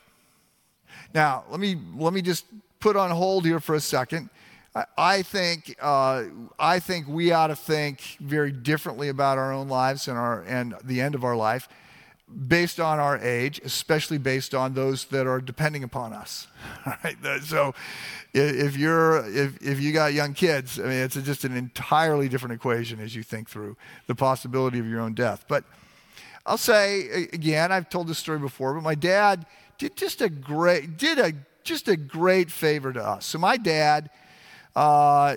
Now, 1.12 1.44
let 1.50 1.60
me 1.60 1.78
let 1.96 2.14
me 2.14 2.22
just 2.22 2.46
put 2.80 2.96
on 2.96 3.10
hold 3.10 3.44
here 3.44 3.60
for 3.60 3.74
a 3.74 3.80
second. 3.80 4.30
I, 4.74 5.22
think 5.22 5.76
uh, 5.80 6.24
I 6.58 6.80
think 6.80 7.06
we 7.06 7.30
ought 7.30 7.46
to 7.46 7.56
think 7.56 8.00
very 8.20 8.50
differently 8.50 9.08
about 9.08 9.38
our 9.38 9.52
own 9.52 9.68
lives 9.68 10.08
and 10.08 10.18
our 10.18 10.42
and 10.42 10.74
the 10.82 11.00
end 11.00 11.14
of 11.14 11.22
our 11.22 11.36
life 11.36 11.68
based 12.48 12.80
on 12.80 12.98
our 12.98 13.18
age, 13.18 13.60
especially 13.64 14.18
based 14.18 14.54
on 14.54 14.74
those 14.74 15.04
that 15.06 15.26
are 15.26 15.40
depending 15.40 15.84
upon 15.84 16.12
us. 16.12 16.48
Right? 17.04 17.16
So, 17.44 17.74
if 18.32 18.76
you're 18.76 19.24
if 19.26 19.62
if 19.62 19.80
you 19.80 19.92
got 19.92 20.12
young 20.12 20.34
kids, 20.34 20.80
I 20.80 20.84
mean, 20.84 20.92
it's 20.92 21.14
just 21.14 21.44
an 21.44 21.56
entirely 21.56 22.28
different 22.28 22.54
equation 22.54 23.00
as 23.00 23.14
you 23.14 23.22
think 23.22 23.48
through 23.48 23.76
the 24.06 24.14
possibility 24.14 24.78
of 24.80 24.86
your 24.86 25.00
own 25.00 25.14
death. 25.14 25.44
But 25.48 25.64
I'll 26.44 26.58
say 26.58 27.28
again, 27.32 27.70
I've 27.70 27.88
told 27.88 28.08
this 28.08 28.18
story 28.18 28.38
before, 28.38 28.74
but 28.74 28.82
my 28.82 28.94
dad 28.94 29.46
did 29.78 29.96
just 29.96 30.20
a 30.20 30.28
great 30.28 30.96
did 30.96 31.18
a 31.18 31.32
just 31.62 31.88
a 31.88 31.96
great 31.96 32.50
favor 32.50 32.92
to 32.92 33.02
us. 33.02 33.24
So 33.24 33.38
my 33.38 33.56
dad 33.56 34.10
uh, 34.76 35.36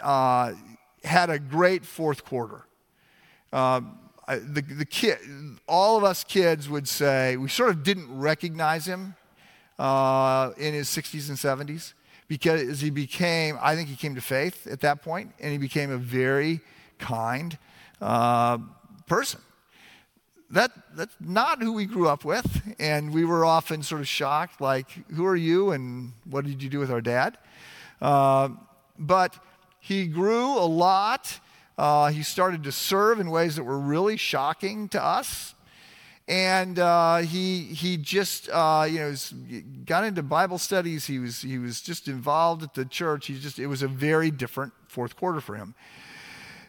uh, 0.00 0.52
had 1.04 1.30
a 1.30 1.38
great 1.38 1.84
fourth 1.84 2.24
quarter. 2.24 2.64
Um, 3.52 3.98
the, 4.28 4.60
the 4.60 4.84
kid, 4.84 5.18
all 5.66 5.96
of 5.96 6.04
us 6.04 6.22
kids 6.22 6.68
would 6.68 6.86
say 6.86 7.36
we 7.36 7.48
sort 7.48 7.70
of 7.70 7.82
didn't 7.82 8.18
recognize 8.18 8.86
him 8.86 9.16
uh, 9.78 10.50
in 10.58 10.74
his 10.74 10.88
60s 10.88 11.28
and 11.28 11.38
70s 11.38 11.94
because 12.28 12.80
he 12.80 12.90
became, 12.90 13.58
I 13.60 13.74
think 13.74 13.88
he 13.88 13.96
came 13.96 14.14
to 14.16 14.20
faith 14.20 14.66
at 14.66 14.80
that 14.80 15.02
point, 15.02 15.32
and 15.40 15.50
he 15.50 15.56
became 15.56 15.90
a 15.90 15.96
very 15.96 16.60
kind 16.98 17.56
person. 19.08 19.40
That, 20.50 20.72
that's 20.94 21.14
not 21.20 21.62
who 21.62 21.72
we 21.72 21.86
grew 21.86 22.08
up 22.08 22.24
with, 22.24 22.74
and 22.78 23.12
we 23.12 23.24
were 23.24 23.44
often 23.44 23.82
sort 23.82 24.02
of 24.02 24.08
shocked, 24.08 24.60
like, 24.60 24.90
who 25.14 25.24
are 25.24 25.36
you 25.36 25.72
and 25.72 26.12
what 26.28 26.44
did 26.44 26.62
you 26.62 26.68
do 26.68 26.78
with 26.78 26.90
our 26.90 27.00
dad? 27.00 27.38
Uh, 28.00 28.50
but 28.98 29.38
he 29.80 30.06
grew 30.06 30.58
a 30.58 30.66
lot 30.66 31.40
uh, 31.78 32.10
he 32.10 32.24
started 32.24 32.64
to 32.64 32.72
serve 32.72 33.20
in 33.20 33.30
ways 33.30 33.54
that 33.54 33.62
were 33.62 33.78
really 33.78 34.16
shocking 34.16 34.88
to 34.88 35.02
us. 35.02 35.54
And 36.26 36.78
uh, 36.78 37.18
he, 37.18 37.62
he 37.62 37.96
just, 37.96 38.50
uh, 38.50 38.84
you 38.86 38.98
know, 38.98 39.14
got 39.86 40.04
into 40.04 40.22
Bible 40.22 40.58
studies. 40.58 41.06
He 41.06 41.20
was, 41.20 41.40
he 41.40 41.56
was 41.56 41.80
just 41.80 42.08
involved 42.08 42.64
at 42.64 42.74
the 42.74 42.84
church. 42.84 43.28
He 43.28 43.38
just, 43.38 43.58
it 43.58 43.68
was 43.68 43.82
a 43.82 43.88
very 43.88 44.30
different 44.30 44.72
fourth 44.88 45.16
quarter 45.16 45.40
for 45.40 45.54
him. 45.54 45.74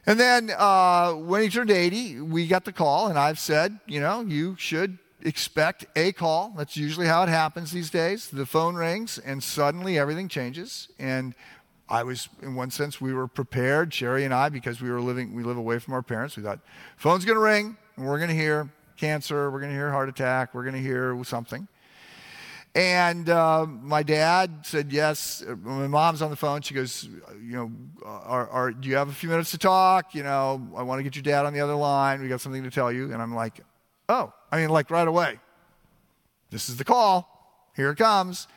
And 0.06 0.18
then 0.20 0.52
uh, 0.56 1.14
when 1.14 1.42
he 1.42 1.50
turned 1.50 1.72
80, 1.72 2.22
we 2.22 2.48
got 2.48 2.64
the 2.64 2.72
call, 2.72 3.08
and 3.08 3.20
I've 3.20 3.38
said, 3.38 3.80
you 3.86 4.00
know, 4.00 4.22
you 4.22 4.56
should 4.58 4.98
expect 5.24 5.86
a 5.96 6.14
call. 6.14 6.54
That's 6.56 6.78
usually 6.78 7.08
how 7.08 7.24
it 7.24 7.30
happens 7.30 7.72
these 7.72 7.90
days. 7.90 8.30
The 8.30 8.46
phone 8.46 8.76
rings, 8.76 9.18
and 9.18 9.44
suddenly 9.44 10.00
everything 10.00 10.30
changes. 10.30 10.88
And 10.98 11.36
I 11.90 12.04
was, 12.04 12.30
in 12.42 12.56
one 12.56 12.70
sense, 12.70 13.02
we 13.02 13.14
were 13.14 13.28
prepared, 13.28 13.94
Sherry 13.94 14.24
and 14.24 14.34
I, 14.34 14.50
because 14.50 14.80
we 14.80 14.92
were 14.92 15.02
living, 15.02 15.34
we 15.34 15.44
live 15.44 15.58
away 15.58 15.80
from 15.80 15.96
our 15.96 16.04
parents. 16.04 16.38
We 16.38 16.44
thought, 16.44 16.60
phone's 16.98 17.26
going 17.26 17.36
to 17.36 17.42
ring, 17.42 17.78
and 17.98 18.06
we're 18.06 18.18
going 18.18 18.30
to 18.30 18.36
hear 18.36 18.70
cancer, 18.96 19.50
we're 19.50 19.60
going 19.60 19.72
to 19.72 19.76
hear 19.76 19.90
heart 19.92 20.08
attack, 20.08 20.54
we're 20.54 20.64
going 20.64 20.76
to 20.76 20.82
hear 20.82 21.20
something. 21.24 21.68
And 22.76 23.30
uh, 23.30 23.66
my 23.66 24.04
dad 24.04 24.60
said 24.64 24.92
yes. 24.92 25.44
My 25.64 25.88
mom's 25.88 26.22
on 26.22 26.30
the 26.30 26.36
phone. 26.36 26.62
She 26.62 26.76
goes, 26.76 27.10
you 27.42 27.56
know, 27.56 27.72
are, 28.06 28.48
are, 28.48 28.72
do 28.72 28.88
you 28.88 28.96
have 28.96 29.10
a 29.10 29.14
few 29.14 29.28
minutes 29.28 29.52
to 29.52 29.58
talk? 29.58 30.14
You 30.14 30.22
know, 30.22 30.62
I 30.76 30.84
want 30.84 31.00
to 31.00 31.04
get 31.04 31.16
your 31.16 31.24
dad 31.24 31.48
on 31.48 31.54
the 31.54 31.62
other 31.62 31.74
line. 31.74 32.22
We 32.22 32.28
got 32.28 32.42
something 32.42 32.64
to 32.64 32.70
tell 32.70 32.92
you. 32.92 33.12
And 33.12 33.22
I'm 33.22 33.34
like, 33.34 33.62
oh, 34.08 34.32
I 34.52 34.58
mean, 34.58 34.70
like 34.70 34.92
right 34.92 35.08
away. 35.08 35.40
This 36.52 36.70
is 36.70 36.78
the 36.78 36.84
call. 36.84 37.72
Here 37.76 37.90
it 37.90 37.98
comes. 37.98 38.48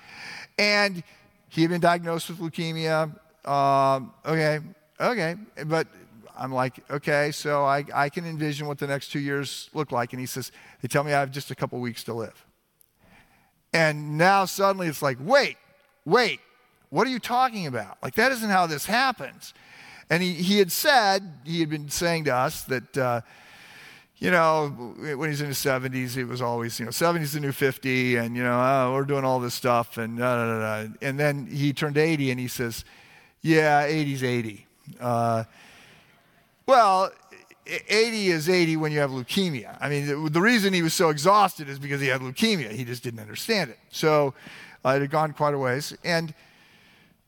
And 0.59 1.03
he 1.49 1.63
had 1.63 1.71
been 1.71 1.81
diagnosed 1.81 2.29
with 2.29 2.39
leukemia 2.39 3.19
um, 3.45 4.13
okay, 4.25 4.61
okay. 5.01 5.37
But 5.67 5.89
I'm 6.39 6.53
like, 6.53 6.83
okay, 6.91 7.31
so 7.33 7.65
I, 7.65 7.85
I 7.95 8.09
can 8.09 8.25
envision 8.25 8.67
what 8.67 8.79
the 8.79 8.87
next 8.87 9.09
two 9.09 9.21
years 9.21 9.69
look 9.75 9.93
like. 9.93 10.13
And 10.13 10.21
he 10.21 10.27
says, 10.27 10.53
they 10.81 10.89
tell 10.89 11.05
me 11.05 11.13
I 11.13 11.21
have 11.21 11.31
just 11.31 11.51
a 11.51 11.55
couple 11.55 11.79
weeks 11.81 12.05
to 12.05 12.15
live. 12.15 12.45
And 13.73 14.19
now 14.19 14.45
suddenly 14.45 14.89
it's 14.89 15.03
like, 15.03 15.19
wait, 15.21 15.57
wait, 16.05 16.41
what 16.91 17.07
are 17.07 17.11
you 17.11 17.19
talking 17.19 17.67
about? 17.67 17.97
Like, 18.03 18.15
that 18.17 18.33
isn't 18.33 18.51
how 18.51 18.67
this 18.67 18.87
happens. 18.87 19.55
And 20.11 20.23
he, 20.23 20.35
he 20.35 20.59
had 20.59 20.71
said, 20.71 21.23
he 21.45 21.61
had 21.61 21.71
been 21.71 21.89
saying 21.89 22.25
to 22.25 22.35
us 22.35 22.65
that, 22.65 22.99
uh, 22.99 23.21
you 24.19 24.31
know, 24.31 24.69
when 25.17 25.31
he's 25.31 25.41
in 25.41 25.49
his 25.49 25.59
70s, 25.59 26.17
it 26.17 26.27
was 26.27 26.43
always, 26.43 26.79
you 26.79 26.85
know, 26.85 26.91
70's 26.91 27.33
the 27.33 27.41
new 27.41 27.51
50, 27.51 28.17
and, 28.17 28.37
you 28.37 28.43
know, 28.43 28.53
oh, 28.53 28.93
we're 28.93 29.05
doing 29.05 29.25
all 29.25 29.41
this 29.41 29.55
stuff, 29.55 29.99
and 29.99 30.19
da, 30.19 30.37
da, 30.37 30.59
da, 30.59 30.85
da. 30.85 30.93
And 31.01 31.19
then 31.19 31.47
he 31.47 31.73
turned 31.73 31.97
80, 31.97 32.31
and 32.31 32.39
he 32.39 32.47
says, 32.47 32.85
yeah, 33.43 33.87
80's 33.89 34.23
80. 34.23 34.67
Uh, 35.01 35.45
well, 36.67 37.11
80 37.67 38.29
is 38.29 38.49
80 38.49 38.77
when 38.77 38.93
you 38.93 39.01
have 39.01 39.11
leukemia. 39.11 39.77
I 39.81 39.89
mean, 39.89 40.33
the, 40.33 40.41
reason 40.41 40.73
he 40.73 40.83
was 40.83 40.95
so 40.95 41.11
exhausted 41.11 41.69
is 41.69 41.79
because 41.79 42.01
he 42.01 42.07
had 42.09 42.21
leukemia. 42.21 42.71
He 42.71 42.85
just 42.85 43.03
didn't 43.03 43.21
understand 43.21 43.71
it. 43.71 43.79
So 43.91 44.35
uh, 44.85 44.91
it 44.91 45.01
had 45.01 45.11
gone 45.11 45.33
quite 45.33 45.55
a 45.55 45.59
ways. 45.59 45.97
And 46.05 46.35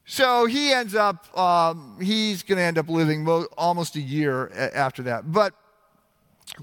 so 0.07 0.46
he 0.46 0.72
ends 0.72 0.94
up, 0.94 1.37
um, 1.38 1.96
he's 2.00 2.42
going 2.42 2.59
to 2.59 2.64
end 2.64 2.79
up 2.79 2.88
living 2.88 3.24
mo- 3.24 3.46
almost 3.59 3.96
a 3.96 4.00
year 4.00 4.46
a- 4.46 4.77
after 4.77 5.03
that. 5.05 5.33
But 5.33 5.55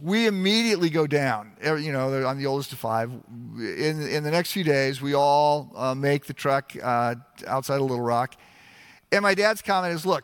we 0.01 0.27
immediately 0.27 0.89
go 0.89 1.07
down. 1.07 1.53
You 1.61 1.91
know, 1.91 2.25
I'm 2.25 2.37
the 2.37 2.45
oldest 2.45 2.71
of 2.71 2.79
five. 2.79 3.09
In, 3.09 4.07
in 4.07 4.23
the 4.23 4.31
next 4.31 4.51
few 4.51 4.63
days, 4.63 5.01
we 5.01 5.13
all 5.13 5.71
uh, 5.75 5.95
make 5.95 6.25
the 6.25 6.33
trek 6.33 6.77
uh, 6.81 7.15
outside 7.47 7.75
of 7.75 7.81
Little 7.81 8.01
Rock 8.01 8.35
and 9.11 9.23
my 9.23 9.33
dad's 9.33 9.61
comment 9.61 9.93
is 9.93 10.05
look, 10.05 10.23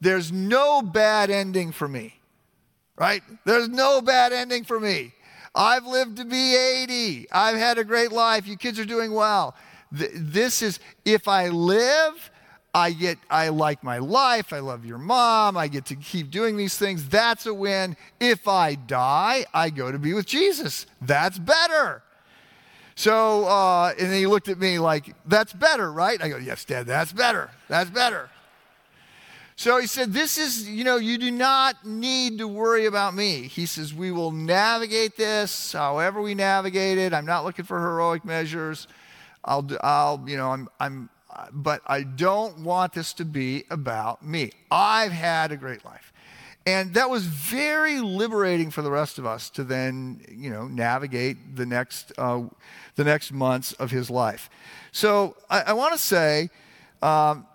there's 0.00 0.32
no 0.32 0.82
bad 0.82 1.30
ending 1.30 1.72
for 1.72 1.86
me, 1.86 2.18
right? 2.96 3.22
There's 3.44 3.68
no 3.68 4.00
bad 4.00 4.32
ending 4.32 4.64
for 4.64 4.80
me. 4.80 5.12
I've 5.54 5.86
lived 5.86 6.16
to 6.16 6.24
be 6.24 6.56
80. 6.56 7.28
I've 7.30 7.56
had 7.56 7.78
a 7.78 7.84
great 7.84 8.10
life. 8.10 8.46
You 8.46 8.56
kids 8.56 8.78
are 8.78 8.84
doing 8.84 9.12
well. 9.12 9.54
This 9.90 10.62
is, 10.62 10.80
if 11.04 11.28
I 11.28 11.48
live, 11.48 12.30
I 12.74 12.92
get, 12.92 13.18
I 13.28 13.50
like 13.50 13.84
my 13.84 13.98
life. 13.98 14.52
I 14.52 14.60
love 14.60 14.86
your 14.86 14.96
mom. 14.96 15.58
I 15.58 15.68
get 15.68 15.84
to 15.86 15.96
keep 15.96 16.30
doing 16.30 16.56
these 16.56 16.78
things. 16.78 17.06
That's 17.08 17.44
a 17.44 17.52
win. 17.52 17.96
If 18.18 18.48
I 18.48 18.74
die, 18.74 19.44
I 19.52 19.68
go 19.68 19.92
to 19.92 19.98
be 19.98 20.14
with 20.14 20.26
Jesus. 20.26 20.86
That's 21.02 21.38
better. 21.38 22.02
So, 22.94 23.46
uh, 23.46 23.94
and 23.98 24.10
then 24.10 24.18
he 24.18 24.26
looked 24.26 24.48
at 24.48 24.58
me 24.58 24.78
like, 24.78 25.14
that's 25.26 25.52
better, 25.52 25.90
right? 25.90 26.22
I 26.22 26.28
go, 26.28 26.36
yes, 26.36 26.64
Dad, 26.64 26.86
that's 26.86 27.12
better. 27.12 27.50
That's 27.68 27.90
better. 27.90 28.28
So 29.56 29.78
he 29.78 29.86
said, 29.86 30.12
This 30.12 30.38
is, 30.38 30.68
you 30.68 30.82
know, 30.82 30.96
you 30.96 31.18
do 31.18 31.30
not 31.30 31.86
need 31.86 32.38
to 32.38 32.48
worry 32.48 32.86
about 32.86 33.14
me. 33.14 33.42
He 33.42 33.66
says, 33.66 33.94
We 33.94 34.10
will 34.10 34.32
navigate 34.32 35.16
this 35.16 35.72
however 35.72 36.20
we 36.20 36.34
navigate 36.34 36.98
it. 36.98 37.12
I'm 37.12 37.26
not 37.26 37.44
looking 37.44 37.64
for 37.64 37.78
heroic 37.78 38.24
measures. 38.24 38.88
I'll, 39.44 39.68
I'll 39.82 40.24
you 40.26 40.36
know, 40.36 40.50
I'm, 40.50 40.68
I'm, 40.80 41.10
but 41.52 41.82
I 41.86 42.02
don't 42.02 42.58
want 42.58 42.92
this 42.92 43.12
to 43.14 43.24
be 43.24 43.64
about 43.70 44.24
me. 44.24 44.52
I've 44.70 45.12
had 45.12 45.52
a 45.52 45.56
great 45.56 45.84
life. 45.84 46.11
And 46.64 46.94
that 46.94 47.10
was 47.10 47.24
very 47.24 48.00
liberating 48.00 48.70
for 48.70 48.82
the 48.82 48.90
rest 48.90 49.18
of 49.18 49.26
us 49.26 49.50
to 49.50 49.64
then, 49.64 50.24
you 50.30 50.48
know, 50.48 50.68
navigate 50.68 51.56
the 51.56 51.66
next, 51.66 52.12
uh, 52.16 52.42
the 52.94 53.04
next 53.04 53.32
months 53.32 53.72
of 53.74 53.90
his 53.90 54.08
life. 54.08 54.48
So 54.92 55.36
I, 55.50 55.62
I 55.62 55.72
want 55.72 55.92
to 55.92 55.98
say, 55.98 56.50
um, 57.00 57.46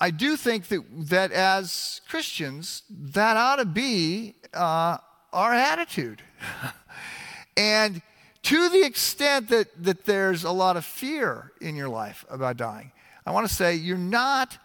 I 0.00 0.10
do 0.10 0.36
think 0.36 0.68
that, 0.68 0.84
that 1.08 1.32
as 1.32 2.00
Christians, 2.08 2.84
that 2.88 3.36
ought 3.36 3.56
to 3.56 3.64
be 3.64 4.34
uh, 4.54 4.98
our 5.32 5.52
attitude. 5.52 6.22
and 7.56 8.00
to 8.42 8.68
the 8.68 8.84
extent 8.84 9.48
that, 9.48 9.66
that 9.82 10.04
there's 10.04 10.44
a 10.44 10.50
lot 10.52 10.76
of 10.76 10.84
fear 10.84 11.52
in 11.60 11.74
your 11.74 11.88
life 11.88 12.24
about 12.30 12.56
dying, 12.56 12.92
I 13.26 13.32
want 13.32 13.48
to 13.48 13.54
say 13.54 13.74
you're 13.74 13.98
not 13.98 14.56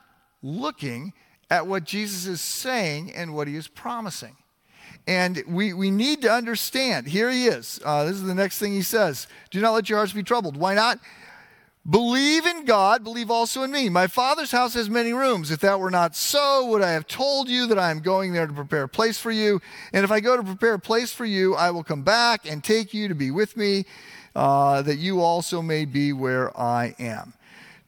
looking 0.42 1.14
at 1.50 1.68
what 1.68 1.84
Jesus 1.84 2.26
is 2.26 2.42
saying 2.42 3.12
and 3.14 3.34
what 3.34 3.48
he 3.48 3.56
is 3.56 3.68
promising. 3.68 4.36
And 5.08 5.44
we, 5.48 5.74
we 5.74 5.92
need 5.92 6.22
to 6.24 6.32
understand. 6.32 7.08
Here 7.08 7.30
he 7.30 7.46
is. 7.46 7.80
Uh, 7.86 8.06
this 8.06 8.16
is 8.16 8.24
the 8.24 8.34
next 8.34 8.60
thing 8.60 8.74
he 8.74 8.82
says 8.82 9.28
Do 9.52 9.62
not 9.62 9.74
let 9.74 9.90
your 9.90 10.00
hearts 10.00 10.14
be 10.14 10.24
troubled. 10.24 10.58
Why 10.58 10.74
not? 10.74 11.00
Believe 11.88 12.48
in 12.48 12.66
God, 12.66 13.04
believe 13.04 13.30
also 13.30 13.62
in 13.62 13.72
me. 13.72 13.90
My 13.90 14.08
Father's 14.08 14.50
house 14.50 14.74
has 14.74 14.90
many 14.90 15.14
rooms. 15.14 15.52
If 15.52 15.60
that 15.60 15.80
were 15.80 15.92
not 15.92 16.16
so, 16.16 16.66
would 16.70 16.82
I 16.82 16.94
have 16.94 17.06
told 17.06 17.48
you 17.48 17.68
that 17.68 17.78
I 17.78 17.92
am 17.92 18.00
going 18.00 18.34
there 18.34 18.48
to 18.48 18.54
prepare 18.54 18.84
a 18.84 18.90
place 18.90 19.20
for 19.20 19.30
you? 19.30 19.62
And 19.94 20.04
if 20.04 20.10
I 20.10 20.20
go 20.20 20.36
to 20.36 20.42
prepare 20.42 20.74
a 20.74 20.80
place 20.80 21.14
for 21.14 21.26
you, 21.26 21.54
I 21.54 21.70
will 21.70 21.84
come 21.84 22.02
back 22.02 22.50
and 22.50 22.64
take 22.64 22.92
you 22.92 23.08
to 23.08 23.14
be 23.14 23.30
with 23.30 23.56
me, 23.56 23.86
uh, 24.36 24.82
that 24.82 24.96
you 24.96 25.22
also 25.22 25.62
may 25.62 25.86
be 25.86 26.12
where 26.12 26.60
I 26.60 26.96
am. 26.98 27.36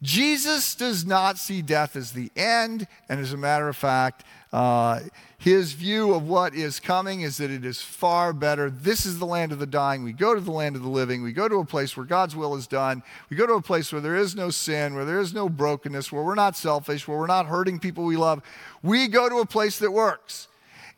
Jesus 0.02 0.76
does 0.76 1.06
not 1.06 1.38
see 1.40 1.62
death 1.64 1.96
as 1.96 2.12
the 2.12 2.30
end, 2.36 2.88
and 3.10 3.20
as 3.20 3.34
a 3.34 3.38
matter 3.38 3.68
of 3.68 3.76
fact, 3.76 4.24
uh, 4.54 5.00
his 5.40 5.74
view 5.74 6.14
of 6.14 6.28
what 6.28 6.54
is 6.54 6.80
coming 6.80 7.22
is 7.22 7.38
that 7.38 7.52
it 7.52 7.66
is 7.66 7.82
far 7.82 8.32
better. 8.32 8.70
This 8.70 9.06
is 9.06 9.20
the 9.20 9.26
land 9.26 9.52
of 9.52 9.60
the 9.60 9.66
dying. 9.66 10.04
We 10.04 10.14
go 10.14 10.36
to 10.36 10.42
the 10.42 10.52
land 10.52 10.76
of 10.76 10.84
the 10.84 10.90
living. 10.90 11.24
We 11.24 11.32
go 11.32 11.48
to 11.48 11.58
a 11.58 11.66
place 11.66 11.98
where 11.98 12.06
God's 12.06 12.36
will 12.36 12.56
is 12.56 12.68
done. 12.68 13.04
We 13.30 13.38
go 13.38 13.48
to 13.48 13.54
a 13.54 13.62
place 13.62 13.92
where 13.92 14.02
there 14.02 14.16
is 14.16 14.36
no 14.36 14.50
sin, 14.50 14.96
where 14.96 15.06
there 15.06 15.20
is 15.20 15.34
no 15.34 15.50
brokenness, 15.50 16.12
where 16.12 16.24
we're 16.24 16.36
not 16.36 16.56
selfish, 16.56 17.08
where 17.08 17.18
we're 17.18 17.28
not 17.28 17.48
hurting 17.48 17.80
people 17.80 18.04
we 18.04 18.18
love. 18.18 18.42
We 18.84 19.08
go 19.08 19.30
to 19.30 19.38
a 19.38 19.46
place 19.46 19.80
that 19.80 19.92
works. 19.92 20.48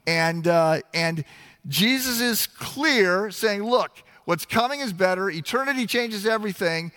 And, 0.07 0.47
uh, 0.47 0.81
and 0.93 1.23
Jesus 1.67 2.21
is 2.21 2.47
clear 2.47 3.31
saying, 3.31 3.63
look, 3.63 3.91
what's 4.25 4.45
coming 4.45 4.79
is 4.79 4.93
better. 4.93 5.29
Eternity 5.29 5.85
changes 5.85 6.25
everything. 6.25 6.91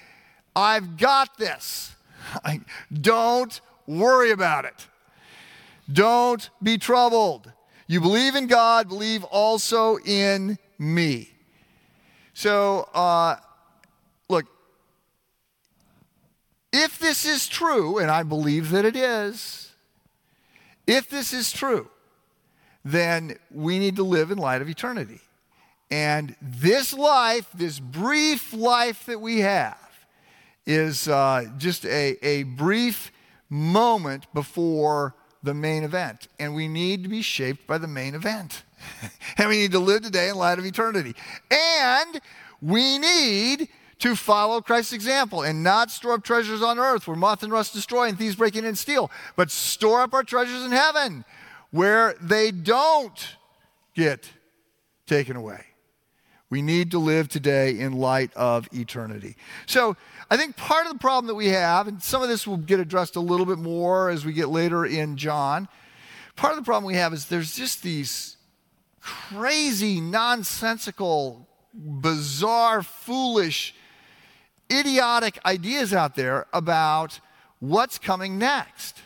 I've 0.54 0.96
got 0.96 1.38
this. 1.38 1.94
Don't 2.92 3.60
worry 3.86 4.30
about 4.30 4.64
it. 4.64 4.86
Don't 5.90 6.48
be 6.62 6.78
troubled. 6.78 7.52
You 7.86 8.00
believe 8.00 8.36
in 8.36 8.46
God, 8.46 8.88
believe 8.88 9.24
also 9.24 9.98
in 9.98 10.58
me. 10.78 11.30
So, 12.34 12.88
uh, 12.94 13.36
look, 14.28 14.46
if 16.72 16.98
this 16.98 17.24
is 17.24 17.48
true, 17.48 17.98
and 17.98 18.10
I 18.10 18.22
believe 18.22 18.70
that 18.70 18.84
it 18.84 18.96
is, 18.96 19.72
if 20.86 21.08
this 21.10 21.32
is 21.32 21.52
true, 21.52 21.88
then 22.84 23.36
we 23.50 23.78
need 23.78 23.96
to 23.96 24.02
live 24.02 24.30
in 24.30 24.38
light 24.38 24.62
of 24.62 24.68
eternity. 24.68 25.20
And 25.90 26.34
this 26.40 26.94
life, 26.94 27.46
this 27.52 27.78
brief 27.78 28.52
life 28.54 29.04
that 29.06 29.20
we 29.20 29.40
have, 29.40 29.78
is 30.66 31.08
uh, 31.08 31.44
just 31.58 31.84
a, 31.84 32.16
a 32.24 32.44
brief 32.44 33.12
moment 33.48 34.26
before 34.32 35.14
the 35.42 35.54
main 35.54 35.84
event. 35.84 36.28
And 36.38 36.54
we 36.54 36.68
need 36.68 37.02
to 37.02 37.08
be 37.08 37.22
shaped 37.22 37.66
by 37.66 37.78
the 37.78 37.88
main 37.88 38.14
event. 38.14 38.62
and 39.38 39.48
we 39.48 39.58
need 39.58 39.72
to 39.72 39.78
live 39.78 40.02
today 40.02 40.28
in 40.28 40.36
light 40.36 40.58
of 40.58 40.64
eternity. 40.64 41.14
And 41.50 42.20
we 42.60 42.98
need 42.98 43.68
to 43.98 44.16
follow 44.16 44.60
Christ's 44.60 44.92
example 44.92 45.42
and 45.42 45.62
not 45.62 45.90
store 45.90 46.14
up 46.14 46.24
treasures 46.24 46.62
on 46.62 46.78
earth 46.78 47.06
where 47.06 47.16
moth 47.16 47.42
and 47.42 47.52
rust 47.52 47.72
destroy 47.72 48.08
and 48.08 48.18
thieves 48.18 48.34
break 48.34 48.56
in 48.56 48.64
and 48.64 48.76
steal, 48.76 49.10
but 49.36 49.50
store 49.50 50.00
up 50.00 50.14
our 50.14 50.24
treasures 50.24 50.64
in 50.64 50.72
heaven 50.72 51.24
where 51.70 52.14
they 52.20 52.50
don't 52.50 53.36
get 53.94 54.28
taken 55.06 55.36
away. 55.36 55.66
We 56.50 56.62
need 56.62 56.90
to 56.90 56.98
live 56.98 57.28
today 57.28 57.78
in 57.78 57.92
light 57.92 58.30
of 58.34 58.68
eternity. 58.72 59.36
So, 59.66 59.96
I 60.32 60.38
think 60.38 60.56
part 60.56 60.86
of 60.86 60.92
the 60.94 60.98
problem 60.98 61.26
that 61.26 61.34
we 61.34 61.48
have, 61.48 61.86
and 61.86 62.02
some 62.02 62.22
of 62.22 62.28
this 62.30 62.46
will 62.46 62.56
get 62.56 62.80
addressed 62.80 63.16
a 63.16 63.20
little 63.20 63.44
bit 63.44 63.58
more 63.58 64.08
as 64.08 64.24
we 64.24 64.32
get 64.32 64.48
later 64.48 64.86
in 64.86 65.18
John, 65.18 65.68
part 66.36 66.54
of 66.54 66.58
the 66.58 66.64
problem 66.64 66.86
we 66.86 66.94
have 66.94 67.12
is 67.12 67.26
there's 67.26 67.54
just 67.54 67.82
these 67.82 68.38
crazy, 69.02 70.00
nonsensical, 70.00 71.46
bizarre, 71.74 72.82
foolish, 72.82 73.74
idiotic 74.72 75.38
ideas 75.44 75.92
out 75.92 76.14
there 76.14 76.46
about 76.54 77.20
what's 77.58 77.98
coming 77.98 78.38
next. 78.38 79.02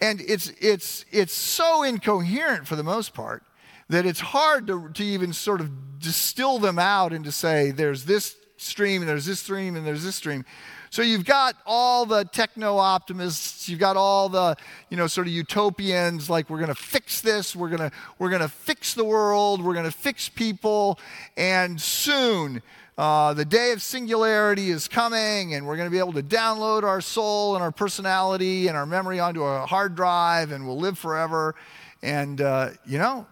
And 0.00 0.22
it's, 0.22 0.54
it's, 0.58 1.04
it's 1.10 1.34
so 1.34 1.82
incoherent 1.82 2.66
for 2.66 2.76
the 2.76 2.82
most 2.82 3.12
part 3.12 3.42
that 3.90 4.06
it's 4.06 4.20
hard 4.20 4.66
to, 4.68 4.88
to 4.94 5.04
even 5.04 5.34
sort 5.34 5.60
of 5.60 5.98
distill 5.98 6.58
them 6.58 6.78
out 6.78 7.12
and 7.12 7.26
to 7.26 7.30
say 7.30 7.72
there's 7.72 8.06
this 8.06 8.36
stream 8.62 9.02
and 9.02 9.08
there's 9.08 9.26
this 9.26 9.40
stream 9.40 9.76
and 9.76 9.86
there's 9.86 10.04
this 10.04 10.16
stream. 10.16 10.44
So 10.90 11.02
you've 11.02 11.24
got 11.24 11.54
all 11.66 12.04
the 12.04 12.24
techno 12.24 12.76
optimists, 12.76 13.68
you've 13.68 13.78
got 13.78 13.96
all 13.96 14.28
the, 14.28 14.56
you 14.88 14.96
know, 14.96 15.06
sort 15.06 15.28
of 15.28 15.32
utopians 15.32 16.28
like 16.28 16.50
we're 16.50 16.58
going 16.58 16.68
to 16.68 16.74
fix 16.74 17.20
this, 17.20 17.54
we're 17.54 17.68
going 17.68 17.90
to 17.90 17.92
we're 18.18 18.30
going 18.30 18.42
to 18.42 18.48
fix 18.48 18.94
the 18.94 19.04
world, 19.04 19.64
we're 19.64 19.74
going 19.74 19.84
to 19.84 19.92
fix 19.92 20.28
people 20.28 20.98
and 21.36 21.80
soon 21.80 22.60
uh, 23.00 23.32
the 23.32 23.46
day 23.46 23.72
of 23.72 23.80
singularity 23.80 24.68
is 24.68 24.86
coming, 24.86 25.54
and 25.54 25.66
we're 25.66 25.76
going 25.76 25.86
to 25.86 25.90
be 25.90 25.98
able 25.98 26.12
to 26.12 26.22
download 26.22 26.82
our 26.82 27.00
soul 27.00 27.54
and 27.54 27.64
our 27.64 27.72
personality 27.72 28.68
and 28.68 28.76
our 28.76 28.84
memory 28.84 29.18
onto 29.18 29.42
a 29.42 29.64
hard 29.64 29.94
drive, 29.94 30.52
and 30.52 30.66
we'll 30.66 30.76
live 30.76 30.98
forever. 30.98 31.54
And, 32.02 32.42
uh, 32.42 32.72
you 32.84 32.98
know, 32.98 33.26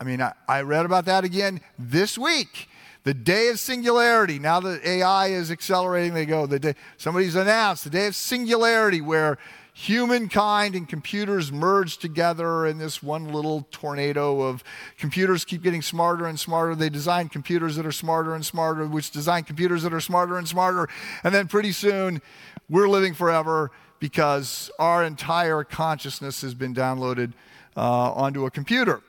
I 0.00 0.04
mean, 0.04 0.22
I, 0.22 0.34
I 0.46 0.60
read 0.60 0.86
about 0.86 1.06
that 1.06 1.24
again 1.24 1.60
this 1.76 2.16
week. 2.16 2.68
The 3.04 3.14
day 3.14 3.48
of 3.48 3.58
singularity. 3.58 4.38
Now 4.38 4.60
that 4.60 4.84
AI 4.84 5.28
is 5.28 5.50
accelerating, 5.50 6.14
they 6.14 6.26
go, 6.26 6.46
the 6.46 6.58
day, 6.58 6.74
somebody's 6.96 7.34
announced 7.34 7.84
the 7.84 7.90
day 7.90 8.06
of 8.06 8.16
singularity 8.16 9.00
where 9.00 9.38
humankind 9.72 10.74
and 10.74 10.88
computers 10.88 11.52
merge 11.52 11.98
together 11.98 12.66
in 12.66 12.78
this 12.78 13.00
one 13.00 13.32
little 13.32 13.68
tornado 13.70 14.40
of 14.40 14.64
computers 14.98 15.44
keep 15.44 15.62
getting 15.62 15.82
smarter 15.82 16.26
and 16.26 16.38
smarter. 16.38 16.74
They 16.74 16.88
design 16.88 17.28
computers 17.28 17.76
that 17.76 17.86
are 17.86 17.92
smarter 17.92 18.34
and 18.34 18.44
smarter, 18.44 18.84
which 18.86 19.12
design 19.12 19.44
computers 19.44 19.84
that 19.84 19.94
are 19.94 20.00
smarter 20.00 20.36
and 20.36 20.48
smarter. 20.48 20.88
And 21.22 21.32
then 21.32 21.46
pretty 21.46 21.70
soon, 21.70 22.20
we're 22.68 22.88
living 22.88 23.14
forever 23.14 23.70
because 24.00 24.68
our 24.80 25.04
entire 25.04 25.62
consciousness 25.62 26.42
has 26.42 26.54
been 26.54 26.74
downloaded 26.74 27.32
uh, 27.76 28.12
onto 28.12 28.46
a 28.46 28.50
computer, 28.50 29.00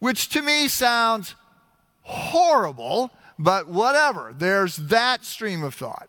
which 0.00 0.28
to 0.28 0.42
me 0.42 0.68
sounds 0.68 1.34
horrible 2.04 3.10
but 3.38 3.68
whatever. 3.68 4.34
There's 4.36 4.76
that 4.76 5.24
stream 5.24 5.62
of 5.64 5.74
thought. 5.74 6.08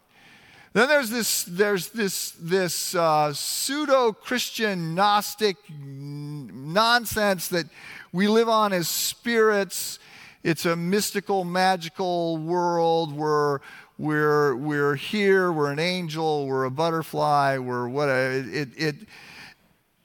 Then 0.73 0.89
there's 0.89 1.09
this, 1.09 1.43
there's 1.45 1.89
this, 1.89 2.31
this 2.31 2.95
uh, 2.95 3.33
pseudo 3.33 4.11
Christian 4.11 4.93
Gnostic 4.93 5.55
nonsense 5.69 7.47
that 7.47 7.67
we 8.11 8.27
live 8.27 8.49
on 8.49 8.73
as 8.73 8.89
spirits. 8.89 9.99
It's 10.43 10.65
a 10.65 10.75
mystical, 10.75 11.45
magical 11.45 12.37
world 12.37 13.15
where 13.15 13.61
we're, 13.97 14.55
we're 14.57 14.95
here, 14.95 15.49
we're 15.51 15.71
an 15.71 15.79
angel, 15.79 16.45
we're 16.45 16.65
a 16.65 16.71
butterfly, 16.71 17.57
we're 17.57 17.87
whatever. 17.87 18.33
It, 18.33 18.69
it, 18.75 18.95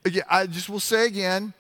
it, 0.05 0.23
I 0.31 0.47
just 0.47 0.69
will 0.69 0.81
say 0.81 1.07
again 1.07 1.53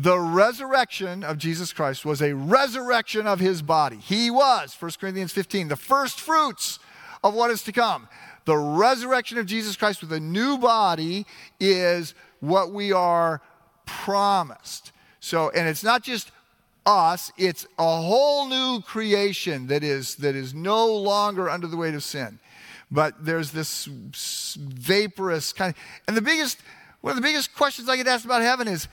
the 0.00 0.18
resurrection 0.18 1.24
of 1.24 1.38
Jesus 1.38 1.72
Christ 1.72 2.04
was 2.04 2.22
a 2.22 2.34
resurrection 2.34 3.26
of 3.26 3.40
his 3.40 3.62
body. 3.62 3.96
He 3.96 4.30
was, 4.30 4.76
1 4.78 4.92
Corinthians 5.00 5.32
15, 5.32 5.68
the 5.68 5.76
first 5.76 6.20
fruits 6.20 6.78
of 7.24 7.34
what 7.34 7.50
is 7.50 7.64
to 7.64 7.72
come. 7.72 8.08
the 8.44 8.56
resurrection 8.56 9.36
of 9.36 9.44
Jesus 9.44 9.76
Christ 9.76 10.00
with 10.00 10.10
a 10.10 10.20
new 10.20 10.56
body 10.56 11.26
is 11.60 12.14
what 12.40 12.72
we 12.72 12.92
are 12.92 13.42
promised. 13.84 14.92
So, 15.20 15.50
and 15.50 15.68
it's 15.68 15.84
not 15.84 16.02
just 16.02 16.30
us, 16.86 17.30
it's 17.36 17.66
a 17.78 18.00
whole 18.00 18.48
new 18.48 18.80
creation 18.80 19.66
that 19.66 19.84
is, 19.84 20.14
that 20.16 20.34
is 20.34 20.54
no 20.54 20.86
longer 20.86 21.50
under 21.50 21.66
the 21.66 21.76
weight 21.76 21.94
of 21.94 22.02
sin. 22.02 22.38
But 22.90 23.22
there's 23.22 23.50
this 23.50 23.84
vaporous 23.84 25.52
kind 25.52 25.74
of, 25.74 25.80
and 26.06 26.16
the 26.16 26.22
biggest, 26.22 26.58
one 27.02 27.10
of 27.10 27.16
the 27.16 27.22
biggest 27.22 27.54
questions 27.54 27.86
I 27.86 27.96
get 27.96 28.06
asked 28.06 28.24
about 28.24 28.40
heaven 28.40 28.66
is, 28.66 28.88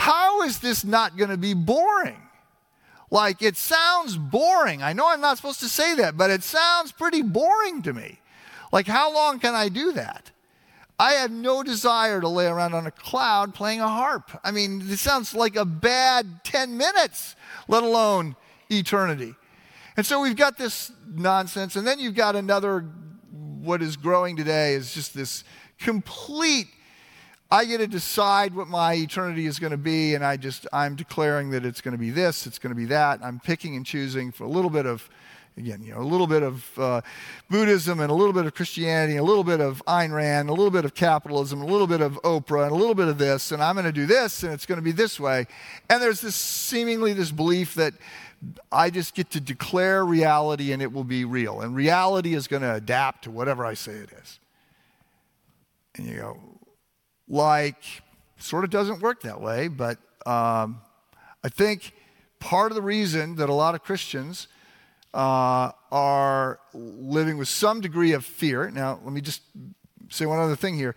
how 0.00 0.40
is 0.44 0.60
this 0.60 0.82
not 0.82 1.18
going 1.18 1.28
to 1.28 1.36
be 1.36 1.52
boring? 1.52 2.16
Like, 3.10 3.42
it 3.42 3.58
sounds 3.58 4.16
boring. 4.16 4.82
I 4.82 4.94
know 4.94 5.06
I'm 5.06 5.20
not 5.20 5.36
supposed 5.36 5.60
to 5.60 5.68
say 5.68 5.94
that, 5.96 6.16
but 6.16 6.30
it 6.30 6.42
sounds 6.42 6.90
pretty 6.90 7.20
boring 7.20 7.82
to 7.82 7.92
me. 7.92 8.18
Like, 8.72 8.86
how 8.86 9.12
long 9.12 9.40
can 9.40 9.54
I 9.54 9.68
do 9.68 9.92
that? 9.92 10.30
I 10.98 11.12
have 11.12 11.30
no 11.30 11.62
desire 11.62 12.18
to 12.18 12.28
lay 12.28 12.46
around 12.46 12.72
on 12.72 12.86
a 12.86 12.90
cloud 12.90 13.52
playing 13.52 13.82
a 13.82 13.88
harp. 13.88 14.40
I 14.42 14.52
mean, 14.52 14.82
it 14.88 14.98
sounds 14.98 15.34
like 15.34 15.54
a 15.56 15.66
bad 15.66 16.44
10 16.44 16.78
minutes, 16.78 17.36
let 17.68 17.82
alone 17.82 18.36
eternity. 18.70 19.34
And 19.98 20.06
so 20.06 20.22
we've 20.22 20.34
got 20.34 20.56
this 20.56 20.90
nonsense, 21.06 21.76
and 21.76 21.86
then 21.86 21.98
you've 21.98 22.14
got 22.14 22.36
another, 22.36 22.86
what 23.30 23.82
is 23.82 23.98
growing 23.98 24.34
today 24.34 24.72
is 24.72 24.94
just 24.94 25.12
this 25.12 25.44
complete 25.78 26.68
I 27.52 27.64
get 27.64 27.78
to 27.78 27.88
decide 27.88 28.54
what 28.54 28.68
my 28.68 28.94
eternity 28.94 29.46
is 29.46 29.58
going 29.58 29.72
to 29.72 29.76
be, 29.76 30.14
and 30.14 30.24
I 30.24 30.36
just, 30.36 30.68
I'm 30.72 30.94
declaring 30.94 31.50
that 31.50 31.64
it's 31.64 31.80
going 31.80 31.92
to 31.92 31.98
be 31.98 32.10
this, 32.10 32.46
it's 32.46 32.60
going 32.60 32.70
to 32.70 32.76
be 32.76 32.84
that. 32.86 33.20
I'm 33.24 33.40
picking 33.40 33.74
and 33.74 33.84
choosing 33.84 34.30
for 34.30 34.44
a 34.44 34.48
little 34.48 34.70
bit 34.70 34.86
of, 34.86 35.08
again, 35.56 35.82
you 35.82 35.92
know, 35.92 36.00
a 36.00 36.06
little 36.06 36.28
bit 36.28 36.44
of 36.44 36.78
uh, 36.78 37.00
Buddhism 37.48 37.98
and 37.98 38.08
a 38.08 38.14
little 38.14 38.32
bit 38.32 38.46
of 38.46 38.54
Christianity, 38.54 39.16
a 39.16 39.24
little 39.24 39.42
bit 39.42 39.60
of 39.60 39.82
Ayn 39.88 40.14
Rand, 40.14 40.48
a 40.48 40.52
little 40.52 40.70
bit 40.70 40.84
of 40.84 40.94
capitalism, 40.94 41.60
a 41.60 41.66
little 41.66 41.88
bit 41.88 42.00
of 42.00 42.20
Oprah, 42.22 42.62
and 42.62 42.72
a 42.72 42.76
little 42.76 42.94
bit 42.94 43.08
of 43.08 43.18
this, 43.18 43.50
and 43.50 43.60
I'm 43.60 43.74
going 43.74 43.84
to 43.84 43.92
do 43.92 44.06
this, 44.06 44.44
and 44.44 44.52
it's 44.52 44.64
going 44.64 44.78
to 44.78 44.84
be 44.84 44.92
this 44.92 45.18
way. 45.18 45.48
And 45.88 46.00
there's 46.00 46.20
this 46.20 46.36
seemingly 46.36 47.14
this 47.14 47.32
belief 47.32 47.74
that 47.74 47.94
I 48.70 48.90
just 48.90 49.14
get 49.14 49.30
to 49.30 49.40
declare 49.40 50.04
reality 50.04 50.72
and 50.72 50.80
it 50.80 50.92
will 50.92 51.04
be 51.04 51.24
real. 51.24 51.60
And 51.60 51.74
reality 51.74 52.34
is 52.34 52.46
going 52.46 52.62
to 52.62 52.74
adapt 52.74 53.24
to 53.24 53.30
whatever 53.30 53.66
I 53.66 53.74
say 53.74 53.92
it 53.92 54.10
is. 54.12 54.38
And 55.96 56.06
you 56.06 56.16
go, 56.16 56.38
like 57.30 57.82
sort 58.38 58.64
of 58.64 58.70
doesn't 58.70 59.00
work 59.00 59.22
that 59.22 59.40
way, 59.40 59.68
but 59.68 59.98
um, 60.26 60.82
I 61.42 61.48
think 61.48 61.92
part 62.40 62.72
of 62.72 62.76
the 62.76 62.82
reason 62.82 63.36
that 63.36 63.48
a 63.48 63.54
lot 63.54 63.74
of 63.74 63.82
Christians 63.82 64.48
uh, 65.14 65.70
are 65.90 66.60
living 66.74 67.38
with 67.38 67.48
some 67.48 67.80
degree 67.80 68.12
of 68.12 68.24
fear. 68.24 68.70
Now, 68.70 69.00
let 69.04 69.12
me 69.12 69.20
just 69.20 69.42
say 70.10 70.26
one 70.26 70.38
other 70.38 70.56
thing 70.56 70.76
here. 70.76 70.94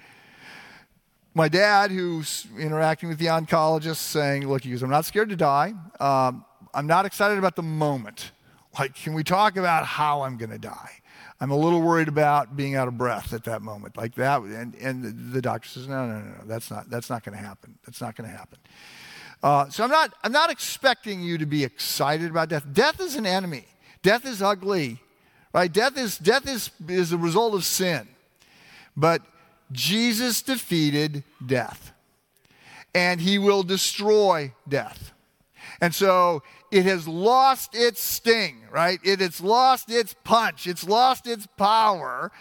My 1.36 1.48
dad, 1.48 1.92
who's 1.92 2.46
interacting 2.60 3.10
with 3.10 3.18
the 3.18 3.26
oncologist, 3.28 3.96
saying, 3.96 4.48
Look, 4.48 4.66
I'm 4.66 4.90
not 4.90 5.06
scared 5.06 5.30
to 5.30 5.36
die. 5.36 5.74
Um, 6.00 6.46
I'm 6.74 6.88
not 6.88 7.06
excited 7.06 7.38
about 7.38 7.56
the 7.56 7.64
moment. 7.64 8.32
Like, 8.78 8.96
can 8.96 9.14
we 9.14 9.24
talk 9.24 9.58
about 9.58 9.86
how 9.86 10.22
I'm 10.24 10.38
going 10.38 10.50
to 10.50 10.60
die? 10.60 11.03
I'm 11.44 11.52
a 11.52 11.58
little 11.58 11.82
worried 11.82 12.08
about 12.08 12.56
being 12.56 12.76
out 12.76 12.88
of 12.88 12.98
breath 12.98 13.34
at 13.34 13.44
that 13.44 13.62
moment, 13.62 13.98
like 13.98 14.16
that. 14.16 14.44
And, 14.44 14.74
and 14.76 15.34
the 15.34 15.42
doctor 15.42 15.68
says, 15.68 15.90
no, 15.90 16.08
no, 16.08 16.20
no, 16.20 16.26
no, 16.26 16.44
that's 16.46 16.72
not, 16.72 16.90
that's 16.90 17.10
not 17.10 17.26
going 17.26 17.38
to 17.38 17.44
happen. 17.44 17.78
That's 17.86 18.00
not 18.00 18.16
going 18.16 18.30
to 18.30 18.34
happen. 18.34 18.60
Uh, 19.44 19.68
so 19.68 19.84
I'm 19.84 19.90
not, 19.90 20.14
I'm 20.24 20.32
not 20.32 20.50
expecting 20.50 21.22
you 21.22 21.38
to 21.38 21.46
be 21.46 21.66
excited 21.66 22.30
about 22.32 22.48
death. 22.48 22.66
Death 22.72 23.02
is 23.02 23.18
an 23.18 23.26
enemy. 23.26 23.66
Death 24.04 24.26
is 24.26 24.42
ugly, 24.42 25.02
right? 25.54 25.70
Death 25.70 25.98
is, 25.98 26.18
death 26.18 26.48
is, 26.48 26.72
is 26.88 27.12
a 27.12 27.18
result 27.18 27.56
of 27.56 27.66
sin. 27.66 28.08
But 28.96 29.22
Jesus 29.74 30.42
defeated 30.42 31.26
death, 31.46 31.92
and 32.96 33.20
he 33.20 33.38
will 33.38 33.64
destroy 33.64 34.54
death. 34.70 35.12
And 35.82 35.94
so 35.94 36.42
it 36.74 36.86
has 36.86 37.08
lost 37.08 37.76
its 37.76 38.02
sting, 38.02 38.64
right? 38.72 39.00
It, 39.04 39.22
it's 39.22 39.40
lost 39.40 39.92
its 39.92 40.16
punch, 40.24 40.66
it's 40.66 40.84
lost 40.84 41.28
its 41.28 41.46
power. 41.56 42.32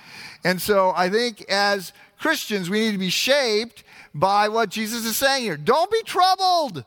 And 0.43 0.61
so 0.61 0.93
I 0.97 1.11
think 1.11 1.45
as 1.51 1.93
Christians, 2.19 2.71
we 2.71 2.81
need 2.81 2.93
to 2.93 2.99
be 2.99 3.11
shaped 3.11 3.85
by 4.15 4.49
what 4.49 4.71
Jesus 4.71 5.05
is 5.05 5.19
saying 5.19 5.43
here. 5.43 5.59
Don't 5.59 5.91
be 5.91 6.03
troubled 6.05 6.87